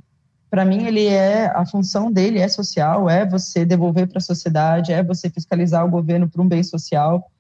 [0.51, 4.93] para mim ele é a função dele é social, é você devolver para a sociedade,
[4.93, 7.31] é você fiscalizar o governo para um bem social.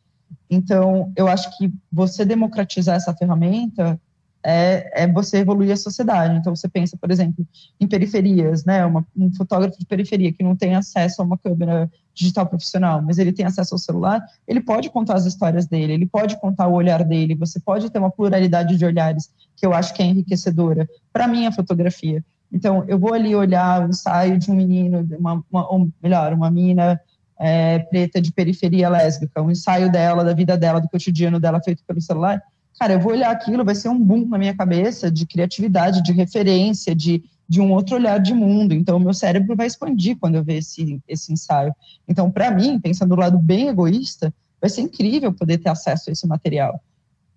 [0.50, 4.00] Então, eu acho que você democratizar essa ferramenta
[4.42, 6.34] é, é você evoluir a sociedade.
[6.36, 7.46] Então, você pensa, por exemplo,
[7.78, 8.84] em periferias, né?
[8.84, 13.18] Uma, um fotógrafo de periferia que não tem acesso a uma câmera digital profissional, mas
[13.18, 16.74] ele tem acesso ao celular, ele pode contar as histórias dele, ele pode contar o
[16.74, 20.88] olhar dele, você pode ter uma pluralidade de olhares que eu acho que é enriquecedora
[21.12, 22.24] para mim a fotografia.
[22.52, 26.50] Então, eu vou ali olhar o ensaio de um menino, uma, uma ou melhor, uma
[26.50, 27.00] mina
[27.40, 31.82] é, preta de periferia lésbica, o ensaio dela, da vida dela, do cotidiano dela feito
[31.86, 32.42] pelo celular.
[32.78, 36.12] Cara, eu vou olhar aquilo, vai ser um boom na minha cabeça de criatividade, de
[36.12, 38.74] referência, de, de um outro olhar de mundo.
[38.74, 41.74] Então, o meu cérebro vai expandir quando eu ver esse, esse ensaio.
[42.06, 46.12] Então, para mim, pensando do lado bem egoísta, vai ser incrível poder ter acesso a
[46.12, 46.80] esse material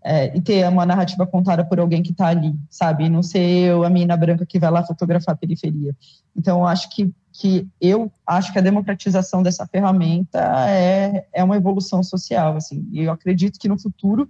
[0.04, 3.06] é, e ter uma narrativa contada por alguém que está ali, sabe?
[3.06, 5.96] E não ser eu, a mina branca que vai lá fotografar a periferia.
[6.36, 10.40] Então, acho que, que eu acho que a democratização dessa ferramenta
[10.70, 12.88] é, é uma evolução social, assim.
[12.92, 14.30] E eu acredito que no futuro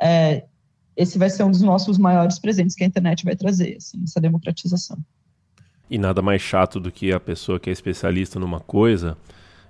[0.00, 0.44] é,
[0.96, 4.20] esse vai ser um dos nossos maiores presentes que a internet vai trazer, assim, essa
[4.20, 4.98] democratização.
[5.90, 9.16] E nada mais chato do que a pessoa que é especialista numa coisa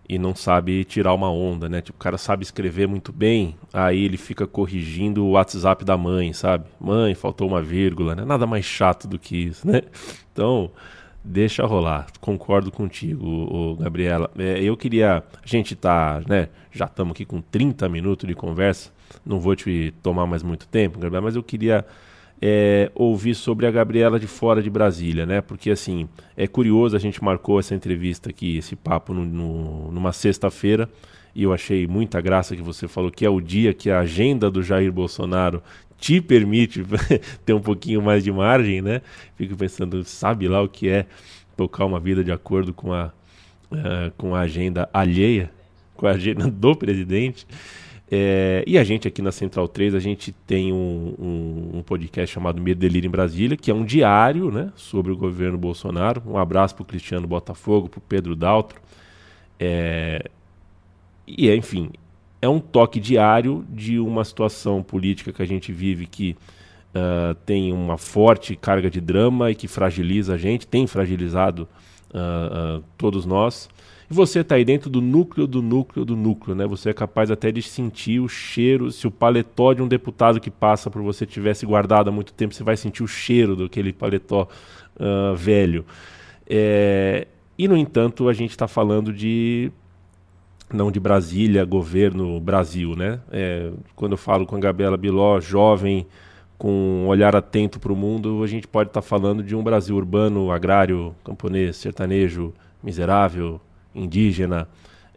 [0.08, 1.82] e não sabe tirar uma onda, né?
[1.82, 6.32] Tipo, o cara sabe escrever muito bem, aí ele fica corrigindo o WhatsApp da mãe,
[6.32, 6.64] sabe?
[6.80, 8.24] Mãe, faltou uma vírgula, né?
[8.24, 9.82] Nada mais chato do que isso, né?
[10.32, 10.70] Então,
[11.24, 12.06] deixa rolar.
[12.20, 14.30] Concordo contigo, o, Gabriela.
[14.38, 16.48] É, eu queria, a gente tá, né?
[16.70, 18.92] Já estamos aqui com 30 minutos de conversa.
[19.26, 21.84] Não vou te tomar mais muito tempo, Gabriela, mas eu queria
[22.40, 25.40] é, ouvir sobre a Gabriela de fora de Brasília, né?
[25.40, 30.12] Porque assim, é curioso, a gente marcou essa entrevista aqui, esse papo no, no, numa
[30.12, 30.88] sexta-feira,
[31.34, 34.50] e eu achei muita graça que você falou que é o dia que a agenda
[34.50, 35.62] do Jair Bolsonaro
[35.98, 36.84] te permite
[37.44, 39.02] ter um pouquinho mais de margem, né?
[39.36, 41.06] Fico pensando, sabe lá o que é
[41.56, 43.12] tocar uma vida de acordo com a,
[43.72, 45.50] uh, com a agenda alheia,
[45.96, 47.46] com a agenda do presidente.
[48.10, 52.32] É, e a gente aqui na Central 3, a gente tem um, um, um podcast
[52.32, 56.22] chamado Medo Delírio em Brasília, que é um diário né, sobre o governo Bolsonaro.
[56.26, 58.80] Um abraço para o Cristiano Botafogo, para o Pedro Daltro.
[59.60, 60.24] É,
[61.26, 61.90] e, enfim,
[62.40, 66.36] é um toque diário de uma situação política que a gente vive que
[66.94, 71.68] uh, tem uma forte carga de drama e que fragiliza a gente, tem fragilizado
[72.14, 73.68] uh, uh, todos nós.
[74.10, 76.66] E você está aí dentro do núcleo do núcleo do núcleo, né?
[76.66, 78.90] Você é capaz até de sentir o cheiro.
[78.90, 82.54] Se o paletó de um deputado que passa por você tivesse guardado há muito tempo,
[82.54, 84.48] você vai sentir o cheiro daquele paletó
[84.96, 85.84] uh, velho.
[86.48, 87.26] É...
[87.58, 89.70] E, no entanto, a gente está falando de.
[90.72, 93.20] Não de Brasília, governo Brasil, né?
[93.30, 93.70] É...
[93.94, 96.06] Quando eu falo com a Gabriela Biló, jovem,
[96.56, 96.70] com
[97.04, 99.94] um olhar atento para o mundo, a gente pode estar tá falando de um Brasil
[99.96, 103.60] urbano, agrário, camponês, sertanejo, miserável,
[103.98, 104.68] indígena,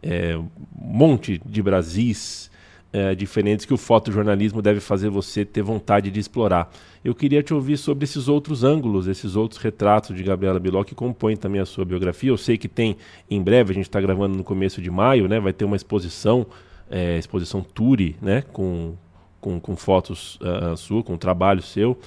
[0.02, 2.50] é, um monte de Brasis
[2.92, 6.70] é, diferentes que o fotojornalismo deve fazer você ter vontade de explorar.
[7.02, 10.94] Eu queria te ouvir sobre esses outros ângulos, esses outros retratos de Gabriela Biló que
[10.94, 12.30] compõem também a sua biografia.
[12.30, 12.96] Eu sei que tem
[13.30, 15.40] em breve, a gente está gravando no começo de maio, né?
[15.40, 16.46] Vai ter uma exposição,
[16.90, 18.42] é, exposição Turi, né?
[18.52, 18.94] Com,
[19.40, 21.98] com, com fotos uh, sua, com trabalho seu.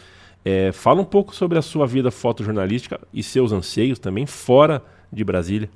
[0.43, 5.23] É, fala um pouco sobre a sua vida fotojornalística e seus anseios também fora de
[5.23, 5.69] Brasília.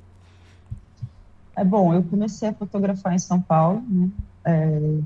[1.56, 4.10] É bom, eu comecei a fotografar em São Paulo, né?
[4.44, 5.00] É,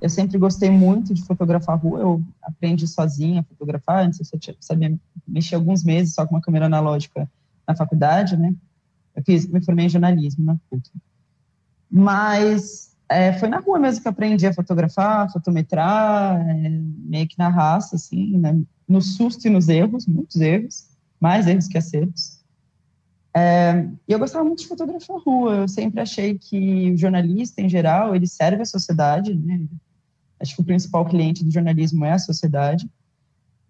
[0.00, 4.96] eu sempre gostei muito de fotografar rua, eu aprendi sozinha a fotografar, antes eu sabia
[5.26, 7.28] mexer alguns meses só com uma câmera analógica
[7.66, 8.54] na faculdade, né?
[9.14, 10.90] Eu fiz, me formei em jornalismo na PUC.
[11.90, 17.48] Mas é, foi na rua mesmo que aprendi a fotografar, fotometrar, é, meio que na
[17.48, 18.60] raça, assim, né?
[18.86, 20.86] no susto e nos erros, muitos erros,
[21.20, 22.35] mais erros que acertos.
[23.38, 28.16] É, eu gostava muito de fotografar rua, eu sempre achei que o jornalista, em geral,
[28.16, 29.60] ele serve à sociedade, né?
[30.40, 32.88] Acho que o principal cliente do jornalismo é a sociedade.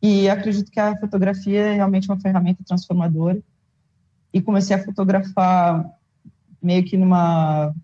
[0.00, 3.42] E acredito que a fotografia é realmente uma ferramenta transformadora.
[4.32, 5.84] E comecei a fotografar
[6.62, 7.74] meio que numa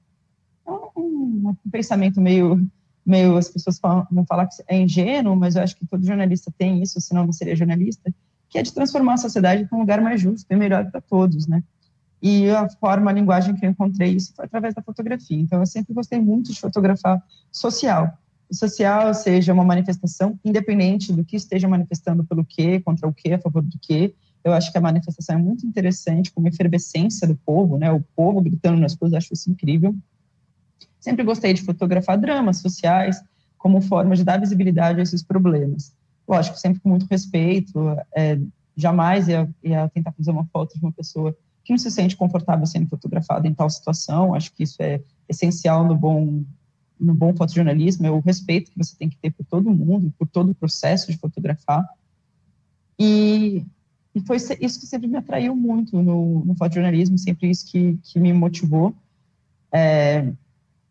[0.65, 2.65] um, um pensamento meio
[3.05, 6.53] meio as pessoas falam, vão falar que é ingênuo, mas eu acho que todo jornalista
[6.57, 8.15] tem isso, senão não seria jornalista,
[8.49, 11.49] que é de transformar a sociedade para um lugar mais justo e melhor para todos,
[11.49, 11.65] né?
[12.23, 15.39] E a forma, a linguagem que eu encontrei isso foi através da fotografia.
[15.39, 17.21] Então, eu sempre gostei muito de fotografar
[17.51, 18.17] social
[18.55, 23.39] social seja uma manifestação, independente do que esteja manifestando pelo quê, contra o quê, a
[23.39, 24.15] favor do quê.
[24.45, 27.91] Eu acho que a manifestação é muito interessante, como efervescência do povo, né?
[27.91, 29.95] O povo gritando nas coisas, acho isso incrível.
[31.01, 33.23] Sempre gostei de fotografar dramas sociais
[33.57, 35.95] como forma de dar visibilidade a esses problemas.
[36.29, 37.79] Lógico, sempre com muito respeito,
[38.15, 38.39] é,
[38.77, 42.67] jamais ia, ia tentar fazer uma foto de uma pessoa que não se sente confortável
[42.67, 44.35] sendo fotografada em tal situação.
[44.35, 46.45] Acho que isso é essencial no bom
[47.03, 50.29] no bom fotojornalismo é o respeito que você tem que ter por todo mundo, por
[50.29, 51.85] todo o processo de fotografar.
[52.97, 53.65] E,
[54.15, 58.21] e foi isso que sempre me atraiu muito no, no fotojornalismo, sempre isso que, que
[58.21, 58.95] me motivou.
[59.73, 60.33] É,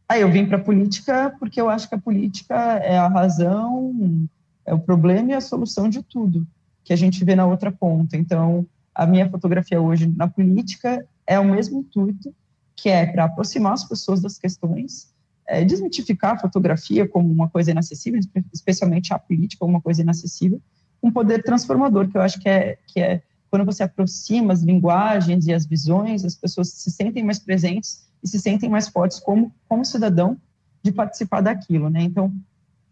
[0.09, 4.27] aí eu vim para a política porque eu acho que a política é a razão,
[4.65, 6.45] é o problema e a solução de tudo
[6.83, 8.17] que a gente vê na outra ponta.
[8.17, 12.33] Então, a minha fotografia hoje na política é o mesmo intuito,
[12.75, 15.11] que é para aproximar as pessoas das questões
[15.51, 18.19] é, desmitificar a fotografia como uma coisa inacessível,
[18.53, 20.61] especialmente a política como uma coisa inacessível,
[21.03, 25.45] um poder transformador, que eu acho que é, que é quando você aproxima as linguagens
[25.47, 29.53] e as visões, as pessoas se sentem mais presentes e se sentem mais fortes como,
[29.67, 30.37] como cidadão
[30.81, 32.01] de participar daquilo, né?
[32.01, 32.33] Então,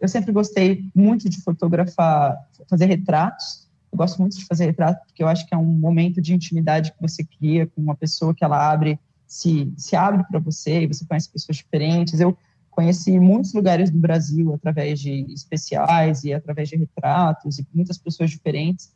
[0.02, 2.38] eu sempre gostei muito de fotografar,
[2.70, 6.22] fazer retratos, eu gosto muito de fazer retrato, porque eu acho que é um momento
[6.22, 10.40] de intimidade que você cria com uma pessoa que ela abre, se, se abre para
[10.40, 12.20] você, e você conhece pessoas diferentes.
[12.20, 12.38] Eu
[12.70, 18.30] conheci muitos lugares do Brasil através de especiais e através de retratos e muitas pessoas
[18.30, 18.94] diferentes.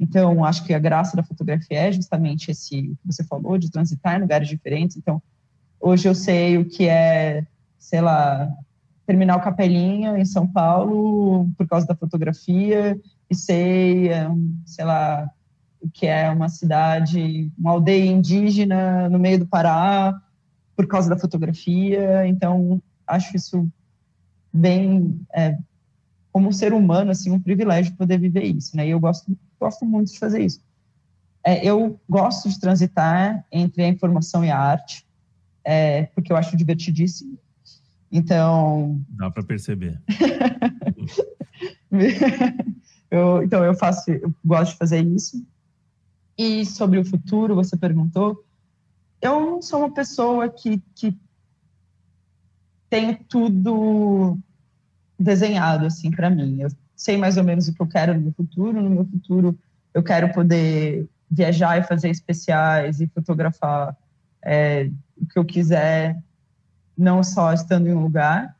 [0.00, 3.70] Então, acho que a graça da fotografia é justamente esse o que você falou, de
[3.70, 4.96] transitar em lugares diferentes.
[4.96, 5.22] Então,
[5.78, 7.46] hoje eu sei o que é,
[7.78, 8.48] sei lá,
[9.06, 12.98] terminar o Capelinha em São Paulo por causa da fotografia
[13.32, 15.28] e sei, lá,
[15.80, 20.20] o que é uma cidade, uma aldeia indígena no meio do Pará
[20.76, 22.26] por causa da fotografia.
[22.26, 23.68] Então, acho isso
[24.52, 25.56] bem, é,
[26.30, 28.86] como ser humano, assim, um privilégio poder viver isso, né?
[28.86, 30.62] E eu gosto, gosto muito de fazer isso.
[31.44, 35.04] É, eu gosto de transitar entre a informação e a arte,
[35.64, 37.38] é, porque eu acho divertidíssimo.
[38.10, 39.00] Então.
[39.08, 40.00] Dá para perceber.
[43.12, 45.46] eu, então, eu faço, eu gosto de fazer isso.
[46.36, 48.42] E sobre o futuro, você perguntou.
[49.20, 51.14] Eu não sou uma pessoa que, que
[52.88, 54.38] tenho tudo
[55.18, 56.62] desenhado assim para mim.
[56.62, 58.80] Eu sei mais ou menos o que eu quero no meu futuro.
[58.80, 59.58] No meu futuro,
[59.92, 63.94] eu quero poder viajar e fazer especiais e fotografar
[64.42, 64.90] é,
[65.20, 66.18] o que eu quiser,
[66.96, 68.56] não só estando em um lugar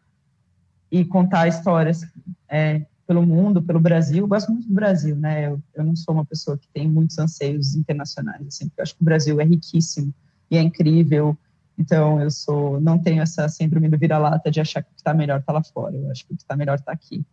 [0.91, 2.07] e contar histórias
[2.47, 2.83] é,
[3.13, 4.25] pelo mundo, pelo Brasil.
[4.25, 5.49] Eu gosto muito do Brasil, né?
[5.49, 8.47] Eu, eu não sou uma pessoa que tem muitos anseios internacionais.
[8.47, 10.13] Assim, eu acho que o Brasil é riquíssimo
[10.51, 11.37] e é incrível
[11.79, 15.15] então, eu sou, não tenho essa síndrome do vira-lata de achar que o que está
[15.15, 15.97] melhor está lá fora.
[15.97, 17.25] Eu acho que o que está melhor está aqui.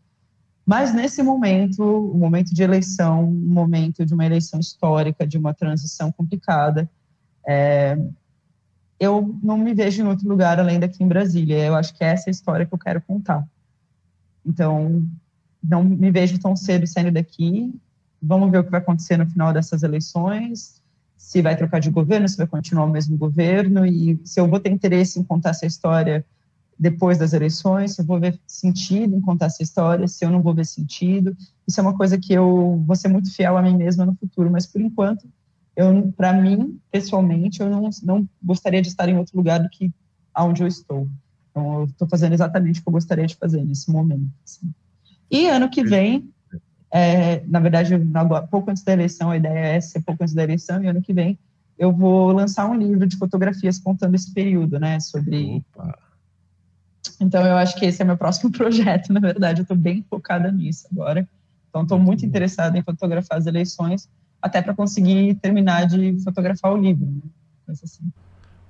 [0.66, 5.54] Mas nesse momento, o momento de eleição, um momento de uma eleição histórica, de uma
[5.54, 6.90] transição complicada,
[7.48, 7.98] é,
[9.00, 11.66] eu não me vejo em outro lugar além daqui em Brasília.
[11.66, 13.46] Eu acho que essa é a história que eu quero contar.
[14.46, 15.06] Então,
[15.64, 17.74] não me vejo tão cedo saindo daqui.
[18.22, 20.80] Vamos ver o que vai acontecer no final dessas eleições
[21.20, 24.58] se vai trocar de governo, se vai continuar o mesmo governo e se eu vou
[24.58, 26.26] ter interesse em contar essa história
[26.80, 30.42] depois das eleições, se eu vou ver sentido em contar essa história, se eu não
[30.42, 31.36] vou ver sentido.
[31.68, 34.50] Isso é uma coisa que eu vou ser muito fiel a mim mesma no futuro,
[34.50, 35.28] mas por enquanto,
[35.76, 39.92] eu, para mim, pessoalmente, eu não, não gostaria de estar em outro lugar do que
[40.38, 41.06] onde eu estou.
[41.52, 44.32] Então, eu estou fazendo exatamente o que eu gostaria de fazer nesse momento.
[44.46, 44.72] Assim.
[45.32, 46.30] E ano que vem,
[46.92, 47.94] é, na verdade,
[48.50, 51.14] pouco antes da eleição, a ideia é ser pouco antes da eleição, e ano que
[51.14, 51.38] vem
[51.80, 55.64] eu vou lançar um livro de fotografias contando esse período, né, sobre...
[55.74, 55.98] Opa.
[57.22, 60.52] Então, eu acho que esse é meu próximo projeto, na verdade, eu estou bem focada
[60.52, 61.28] nisso agora.
[61.70, 64.10] Então, estou muito interessada em fotografar as eleições,
[64.42, 67.22] até para conseguir terminar de fotografar o livro, né?
[67.70, 68.04] assim.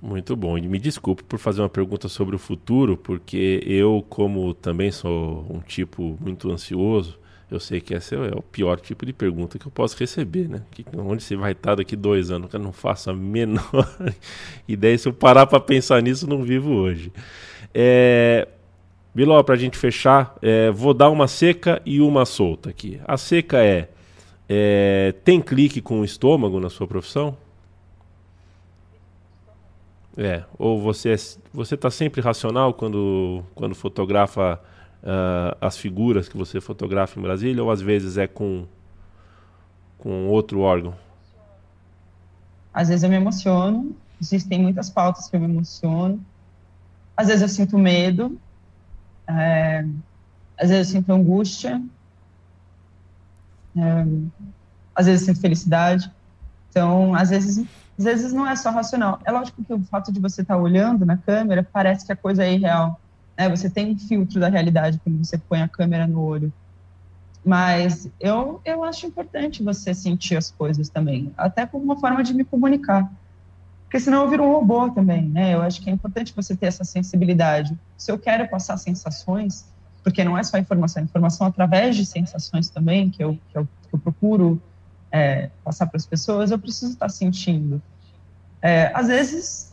[0.02, 0.56] Muito bom.
[0.56, 5.46] E me desculpe por fazer uma pergunta sobre o futuro, porque eu, como também sou
[5.50, 7.18] um tipo muito ansioso,
[7.50, 10.62] eu sei que esse é o pior tipo de pergunta que eu posso receber, né?
[10.70, 12.52] Que, onde você vai estar daqui dois anos?
[12.54, 13.60] Eu não faço a menor
[14.68, 14.96] ideia.
[14.96, 17.12] Se eu parar para pensar nisso, não vivo hoje.
[17.74, 18.46] É...
[19.12, 23.00] Biló, para a gente fechar, é, vou dar uma seca e uma solta aqui.
[23.04, 23.88] A seca é,
[24.48, 27.36] é tem clique com o estômago na sua profissão?
[30.22, 31.16] É, ou você é,
[31.50, 34.60] você está sempre racional quando, quando fotografa
[35.02, 38.66] uh, as figuras que você fotografa em Brasília, ou às vezes é com,
[39.96, 40.94] com outro órgão?
[42.70, 46.22] Às vezes eu me emociono, existem muitas pautas que eu me emociono,
[47.16, 48.38] às vezes eu sinto medo,
[49.26, 49.86] é,
[50.58, 51.82] às vezes eu sinto angústia,
[53.74, 54.06] é,
[54.94, 56.12] às vezes eu sinto felicidade.
[56.68, 57.66] Então, às vezes
[58.00, 59.20] às vezes não é só racional.
[59.26, 62.16] É lógico que o fato de você estar tá olhando na câmera parece que a
[62.16, 62.98] coisa é irreal.
[63.38, 63.46] Né?
[63.50, 66.50] Você tem um filtro da realidade quando você põe a câmera no olho.
[67.44, 72.32] Mas eu, eu acho importante você sentir as coisas também, até como uma forma de
[72.32, 73.10] me comunicar.
[73.84, 75.54] Porque senão eu viro um robô também, né?
[75.54, 77.78] Eu acho que é importante você ter essa sensibilidade.
[77.98, 79.66] Se eu quero passar sensações,
[80.02, 83.68] porque não é só informação, é informação através de sensações também, que eu, que eu,
[83.88, 84.62] que eu procuro
[85.12, 87.82] é, passar para as pessoas, eu preciso estar sentindo.
[88.62, 89.72] É, às vezes,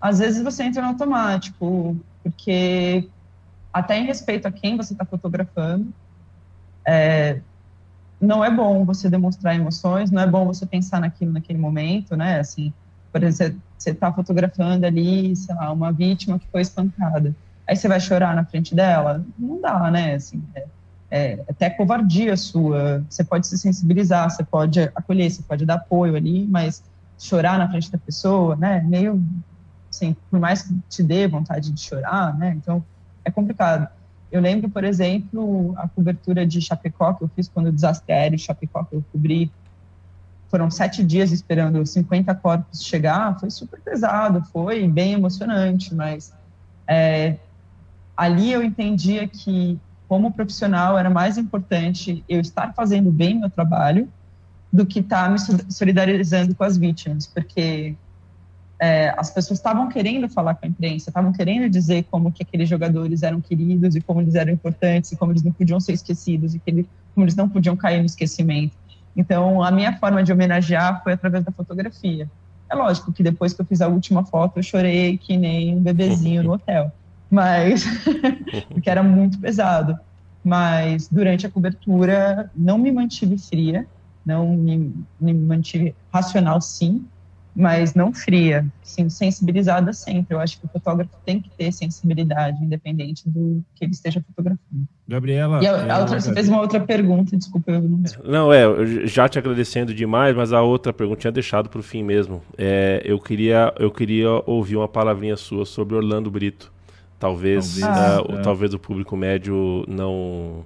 [0.00, 3.08] às vezes você entra no automático, porque
[3.72, 5.92] até em respeito a quem você está fotografando,
[6.86, 7.40] é,
[8.20, 12.40] não é bom você demonstrar emoções, não é bom você pensar naquilo naquele momento, né?
[12.40, 12.72] Assim,
[13.12, 17.34] por exemplo, você está fotografando ali, sei lá, uma vítima que foi espancada.
[17.66, 19.24] Aí você vai chorar na frente dela?
[19.38, 20.14] Não dá, né?
[20.14, 20.66] Assim, é,
[21.10, 23.04] é, até covardia sua.
[23.08, 26.82] Você pode se sensibilizar, você pode acolher, você pode dar apoio ali, mas
[27.20, 28.80] chorar na frente da pessoa, né?
[28.80, 29.22] Meio,
[29.90, 32.54] assim, por mais que te dê vontade de chorar, né?
[32.56, 32.82] Então,
[33.24, 33.86] é complicado.
[34.32, 38.38] Eu lembro, por exemplo, a cobertura de Chapecó que eu fiz quando o desastre aéreo
[38.38, 39.52] de Chapecó que eu cobri.
[40.48, 43.38] Foram sete dias esperando 50 corpos chegar.
[43.38, 46.32] Foi super pesado, foi bem emocionante, mas
[46.88, 47.38] é,
[48.16, 54.12] ali eu entendia que como profissional, era mais importante eu estar fazendo bem meu trabalho
[54.72, 55.38] do que estar tá me
[55.72, 57.94] solidarizando com as vítimas, porque
[58.78, 62.68] é, as pessoas estavam querendo falar com a imprensa, estavam querendo dizer como que aqueles
[62.68, 66.54] jogadores eram queridos e como eles eram importantes e como eles não podiam ser esquecidos
[66.54, 68.76] e que ele, como eles não podiam cair no esquecimento.
[69.16, 72.30] Então, a minha forma de homenagear foi através da fotografia.
[72.70, 75.82] É lógico que depois que eu fiz a última foto, eu chorei que nem um
[75.82, 76.92] bebezinho no hotel
[77.30, 77.84] mas
[78.68, 79.98] porque era muito pesado.
[80.42, 83.86] Mas durante a cobertura não me mantive fria,
[84.24, 87.04] não me, me mantive racional sim,
[87.54, 90.34] mas não fria, sim, sensibilizada sempre.
[90.34, 94.86] Eu acho que o fotógrafo tem que ter sensibilidade, independente do que ele esteja fotografando.
[95.06, 95.62] Gabriela.
[95.62, 97.72] E a, a outra, você fez uma outra pergunta, desculpa.
[97.72, 98.02] Eu não...
[98.24, 102.02] não, é, já te agradecendo demais, mas a outra pergunta tinha deixado para o fim
[102.02, 102.42] mesmo.
[102.56, 106.72] É, eu, queria, eu queria ouvir uma palavrinha sua sobre Orlando Brito.
[107.18, 108.42] Talvez, talvez, uh, é.
[108.42, 110.64] talvez o público médio não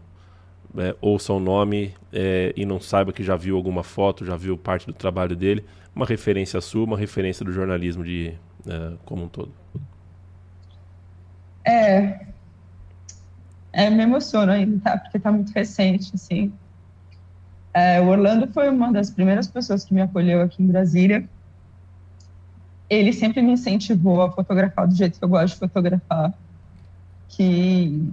[0.77, 4.57] é, ouça o nome é, e não saiba que já viu alguma foto, já viu
[4.57, 5.65] parte do trabalho dele.
[5.95, 8.35] Uma referência sua, uma referência do jornalismo de,
[8.67, 9.53] é, como um todo.
[11.65, 12.27] É,
[13.73, 14.99] é, me emociona ainda, tá?
[14.99, 16.53] Porque tá muito recente, assim.
[17.73, 21.29] É, o Orlando foi uma das primeiras pessoas que me acolheu aqui em Brasília.
[22.89, 26.33] Ele sempre me incentivou a fotografar do jeito que eu gosto de fotografar
[27.29, 28.13] que,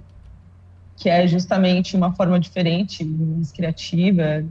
[0.96, 4.44] que é justamente uma forma diferente, mais criativa,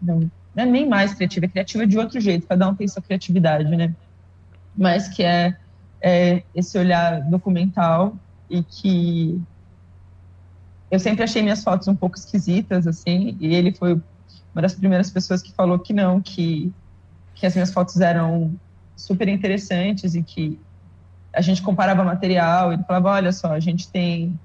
[0.00, 3.02] não, não é nem mais criativa, é criativa de outro jeito, cada um tem sua
[3.02, 3.94] criatividade, né?
[4.76, 5.56] Mas que é,
[6.00, 8.16] é esse olhar documental
[8.50, 9.40] e que
[10.90, 14.00] eu sempre achei minhas fotos um pouco esquisitas, assim, e ele foi
[14.54, 16.72] uma das primeiras pessoas que falou que não, que,
[17.34, 18.54] que as minhas fotos eram
[18.96, 20.58] super interessantes e que
[21.32, 24.38] a gente comparava material, ele falava, olha só, a gente tem...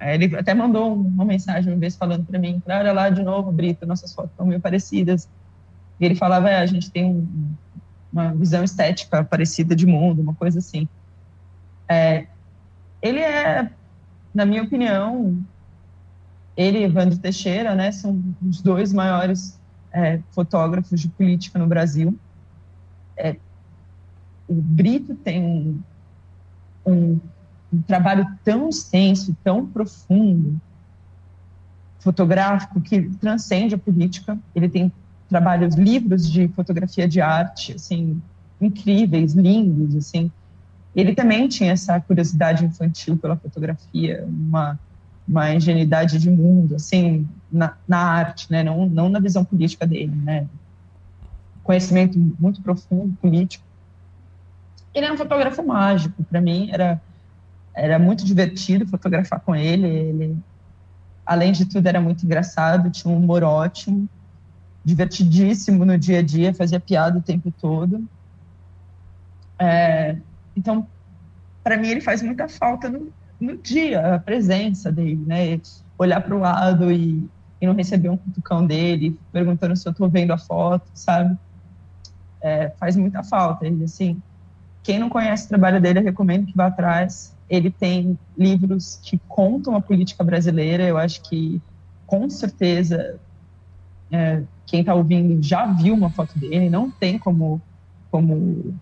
[0.00, 3.86] Ele até mandou uma mensagem uma vez falando para mim, olha lá de novo, Brito,
[3.86, 5.28] nossas fotos estão meio parecidas.
[5.98, 7.54] E ele falava, é, a gente tem um,
[8.12, 10.88] uma visão estética parecida de mundo, uma coisa assim.
[11.88, 12.26] É,
[13.02, 13.70] ele é,
[14.32, 15.38] na minha opinião,
[16.56, 19.58] ele e Evandro Teixeira, né, são os dois maiores
[19.92, 22.18] é, fotógrafos de política no Brasil.
[23.16, 23.36] É,
[24.48, 25.82] o Brito tem um,
[26.86, 27.20] um,
[27.72, 30.60] um, trabalho tão extenso, tão profundo,
[32.00, 34.38] fotográfico, que transcende a política.
[34.54, 34.92] Ele tem
[35.28, 38.20] trabalhos, livros de fotografia de arte, assim,
[38.60, 40.30] incríveis, lindos, assim.
[40.94, 44.78] Ele também tinha essa curiosidade infantil pela fotografia, uma,
[45.26, 50.14] uma ingenuidade de mundo, assim, na, na arte, né, não, não na visão política dele,
[50.14, 50.46] né,
[51.62, 53.64] conhecimento muito profundo político.
[54.92, 57.00] Ele é um fotógrafo mágico, para mim era
[57.74, 60.36] era muito divertido fotografar com ele, ele
[61.24, 64.08] além de tudo era muito engraçado, tinha um humor ótimo,
[64.84, 68.04] divertidíssimo no dia a dia, fazia piada o tempo todo.
[69.60, 70.16] É,
[70.56, 70.86] então,
[71.62, 75.60] para mim, ele faz muita falta no, no dia, a presença dele, né?
[75.98, 77.28] Olhar para o lado e,
[77.60, 81.38] e, não receber um cutucão dele, perguntando se eu estou vendo a foto, sabe?
[82.42, 83.66] É, faz muita falta.
[83.66, 84.20] Ele, assim,
[84.82, 87.36] quem não conhece o trabalho dele, eu recomendo que vá atrás.
[87.50, 90.84] Ele tem livros que contam a política brasileira.
[90.84, 91.60] Eu acho que,
[92.06, 93.18] com certeza,
[94.10, 97.60] é, quem está ouvindo já viu uma foto dele, não tem como,
[98.08, 98.72] como,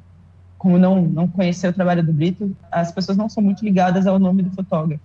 [0.59, 2.55] como não, não conhecer o trabalho do Brito.
[2.71, 5.03] As pessoas não são muito ligadas ao nome do fotógrafo,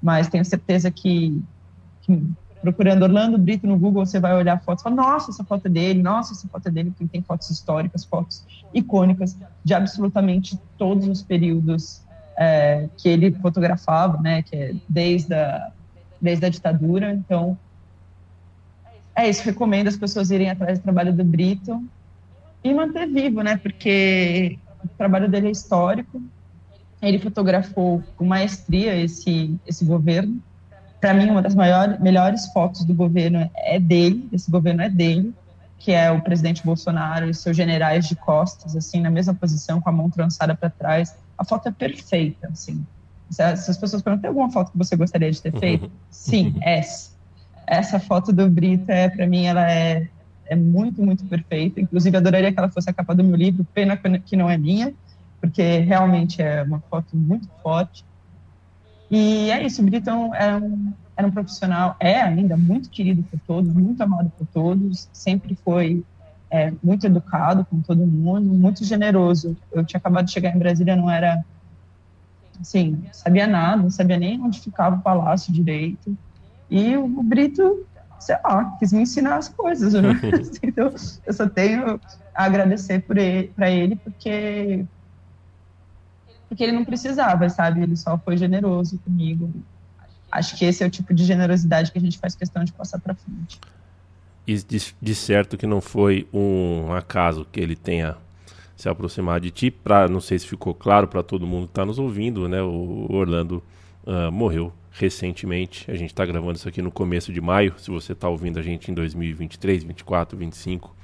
[0.00, 1.38] mas tenho certeza que,
[2.00, 2.22] que
[2.62, 5.68] procurando Orlando Brito no Google, você vai olhar fotos e falar, nossa, essa foto é
[5.68, 8.42] dele, nossa, essa foto é dele, porque tem fotos históricas, fotos
[8.72, 12.05] icônicas de absolutamente todos os períodos
[12.36, 15.70] é, que ele fotografava, né, que é desde a,
[16.20, 17.56] desde a ditadura, então
[19.16, 21.82] é isso, recomendo as pessoas irem atrás do trabalho do Brito
[22.62, 23.56] e manter vivo, né?
[23.56, 26.22] Porque o trabalho dele é histórico.
[27.00, 30.38] Ele fotografou com maestria esse esse governo.
[31.00, 34.28] Para mim, uma das maiores, melhores fotos do governo é dele.
[34.32, 35.32] Esse governo é dele,
[35.78, 39.88] que é o presidente Bolsonaro e seus generais de costas, assim, na mesma posição, com
[39.88, 41.16] a mão trançada para trás.
[41.38, 42.84] A foto é perfeita, assim.
[43.30, 45.90] Se as pessoas perguntam, tem alguma foto que você gostaria de ter feito?
[46.10, 47.16] Sim, essa
[47.66, 50.08] essa foto do Brito, é, para mim, ela é,
[50.46, 51.80] é muito, muito perfeita.
[51.80, 54.94] Inclusive, adoraria que ela fosse a capa do meu livro, pena que não é minha,
[55.40, 58.04] porque realmente é uma foto muito forte.
[59.10, 63.38] E é isso, o Brito era um, era um profissional, é ainda muito querido por
[63.46, 66.04] todos, muito amado por todos, sempre foi
[66.56, 69.56] é, muito educado com todo mundo, muito generoso.
[69.70, 71.44] Eu tinha acabado de chegar em Brasília, não era,
[72.58, 76.16] assim, sabia nada, não sabia nem onde ficava o palácio direito.
[76.70, 77.86] E o Brito,
[78.18, 79.92] sei lá, quis me ensinar as coisas.
[79.92, 80.18] Né?
[80.62, 80.92] então,
[81.26, 82.00] eu só tenho
[82.34, 84.84] a agradecer para ele, ele, porque
[86.48, 87.82] porque ele não precisava, sabe?
[87.82, 89.52] Ele só foi generoso comigo.
[90.30, 93.00] Acho que esse é o tipo de generosidade que a gente faz questão de passar
[93.00, 93.60] para frente.
[94.46, 98.16] E de, de, certo que não foi um acaso que ele tenha
[98.76, 101.84] se aproximado de ti, para não sei se ficou claro para todo mundo que está
[101.84, 102.62] nos ouvindo, né?
[102.62, 103.62] O Orlando
[104.06, 105.90] uh, morreu recentemente.
[105.90, 107.74] A gente está gravando isso aqui no começo de maio.
[107.78, 110.94] Se você está ouvindo a gente em 2023, 24, 25,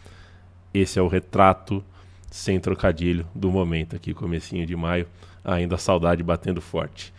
[0.73, 1.85] esse é o retrato
[2.31, 5.07] sem trocadilho do momento aqui, comecinho de maio.
[5.45, 7.13] Ainda a saudade batendo forte.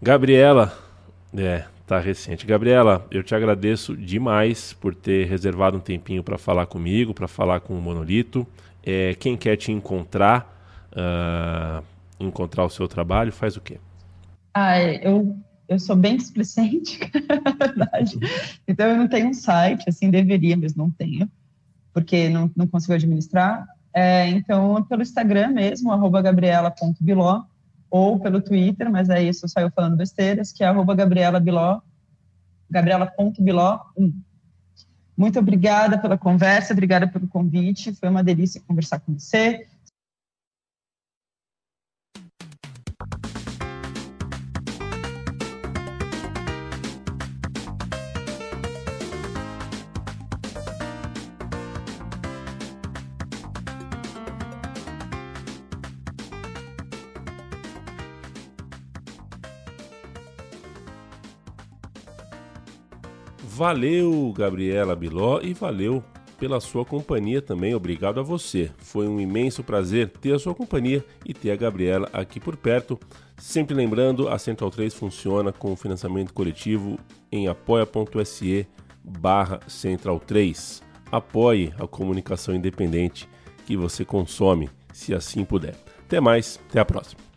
[0.00, 0.76] Gabriela,
[1.34, 2.46] é, tá recente.
[2.46, 7.60] Gabriela, eu te agradeço demais por ter reservado um tempinho para falar comigo, para falar
[7.60, 8.46] com o Monolito.
[8.82, 11.84] É, quem quer te encontrar, uh,
[12.18, 13.78] encontrar o seu trabalho, faz o quê?
[14.54, 15.36] Ah, eu
[15.68, 16.98] eu sou bem displicente,
[17.44, 18.18] na verdade.
[18.66, 21.30] Então, eu não tenho um site, assim, deveria, mas não tenho,
[21.92, 23.66] porque não, não consigo administrar.
[23.94, 27.42] É, então, pelo Instagram mesmo, gabriela.biló,
[27.92, 31.82] ou pelo Twitter, mas aí isso saiu falando besteiras, que é arroba gabriela.biló,
[32.70, 34.14] gabriela.biló1.
[35.14, 39.66] Muito obrigada pela conversa, obrigada pelo convite, foi uma delícia conversar com você.
[63.62, 66.02] Valeu, Gabriela Biló, e valeu
[66.36, 67.76] pela sua companhia também.
[67.76, 68.72] Obrigado a você.
[68.76, 72.98] Foi um imenso prazer ter a sua companhia e ter a Gabriela aqui por perto.
[73.36, 76.98] Sempre lembrando, a Central 3 funciona com financiamento coletivo
[77.30, 78.66] em apoia.se
[79.04, 80.82] barra Central 3.
[81.12, 83.28] Apoie a comunicação independente
[83.64, 85.76] que você consome, se assim puder.
[86.00, 87.31] Até mais, até a próxima.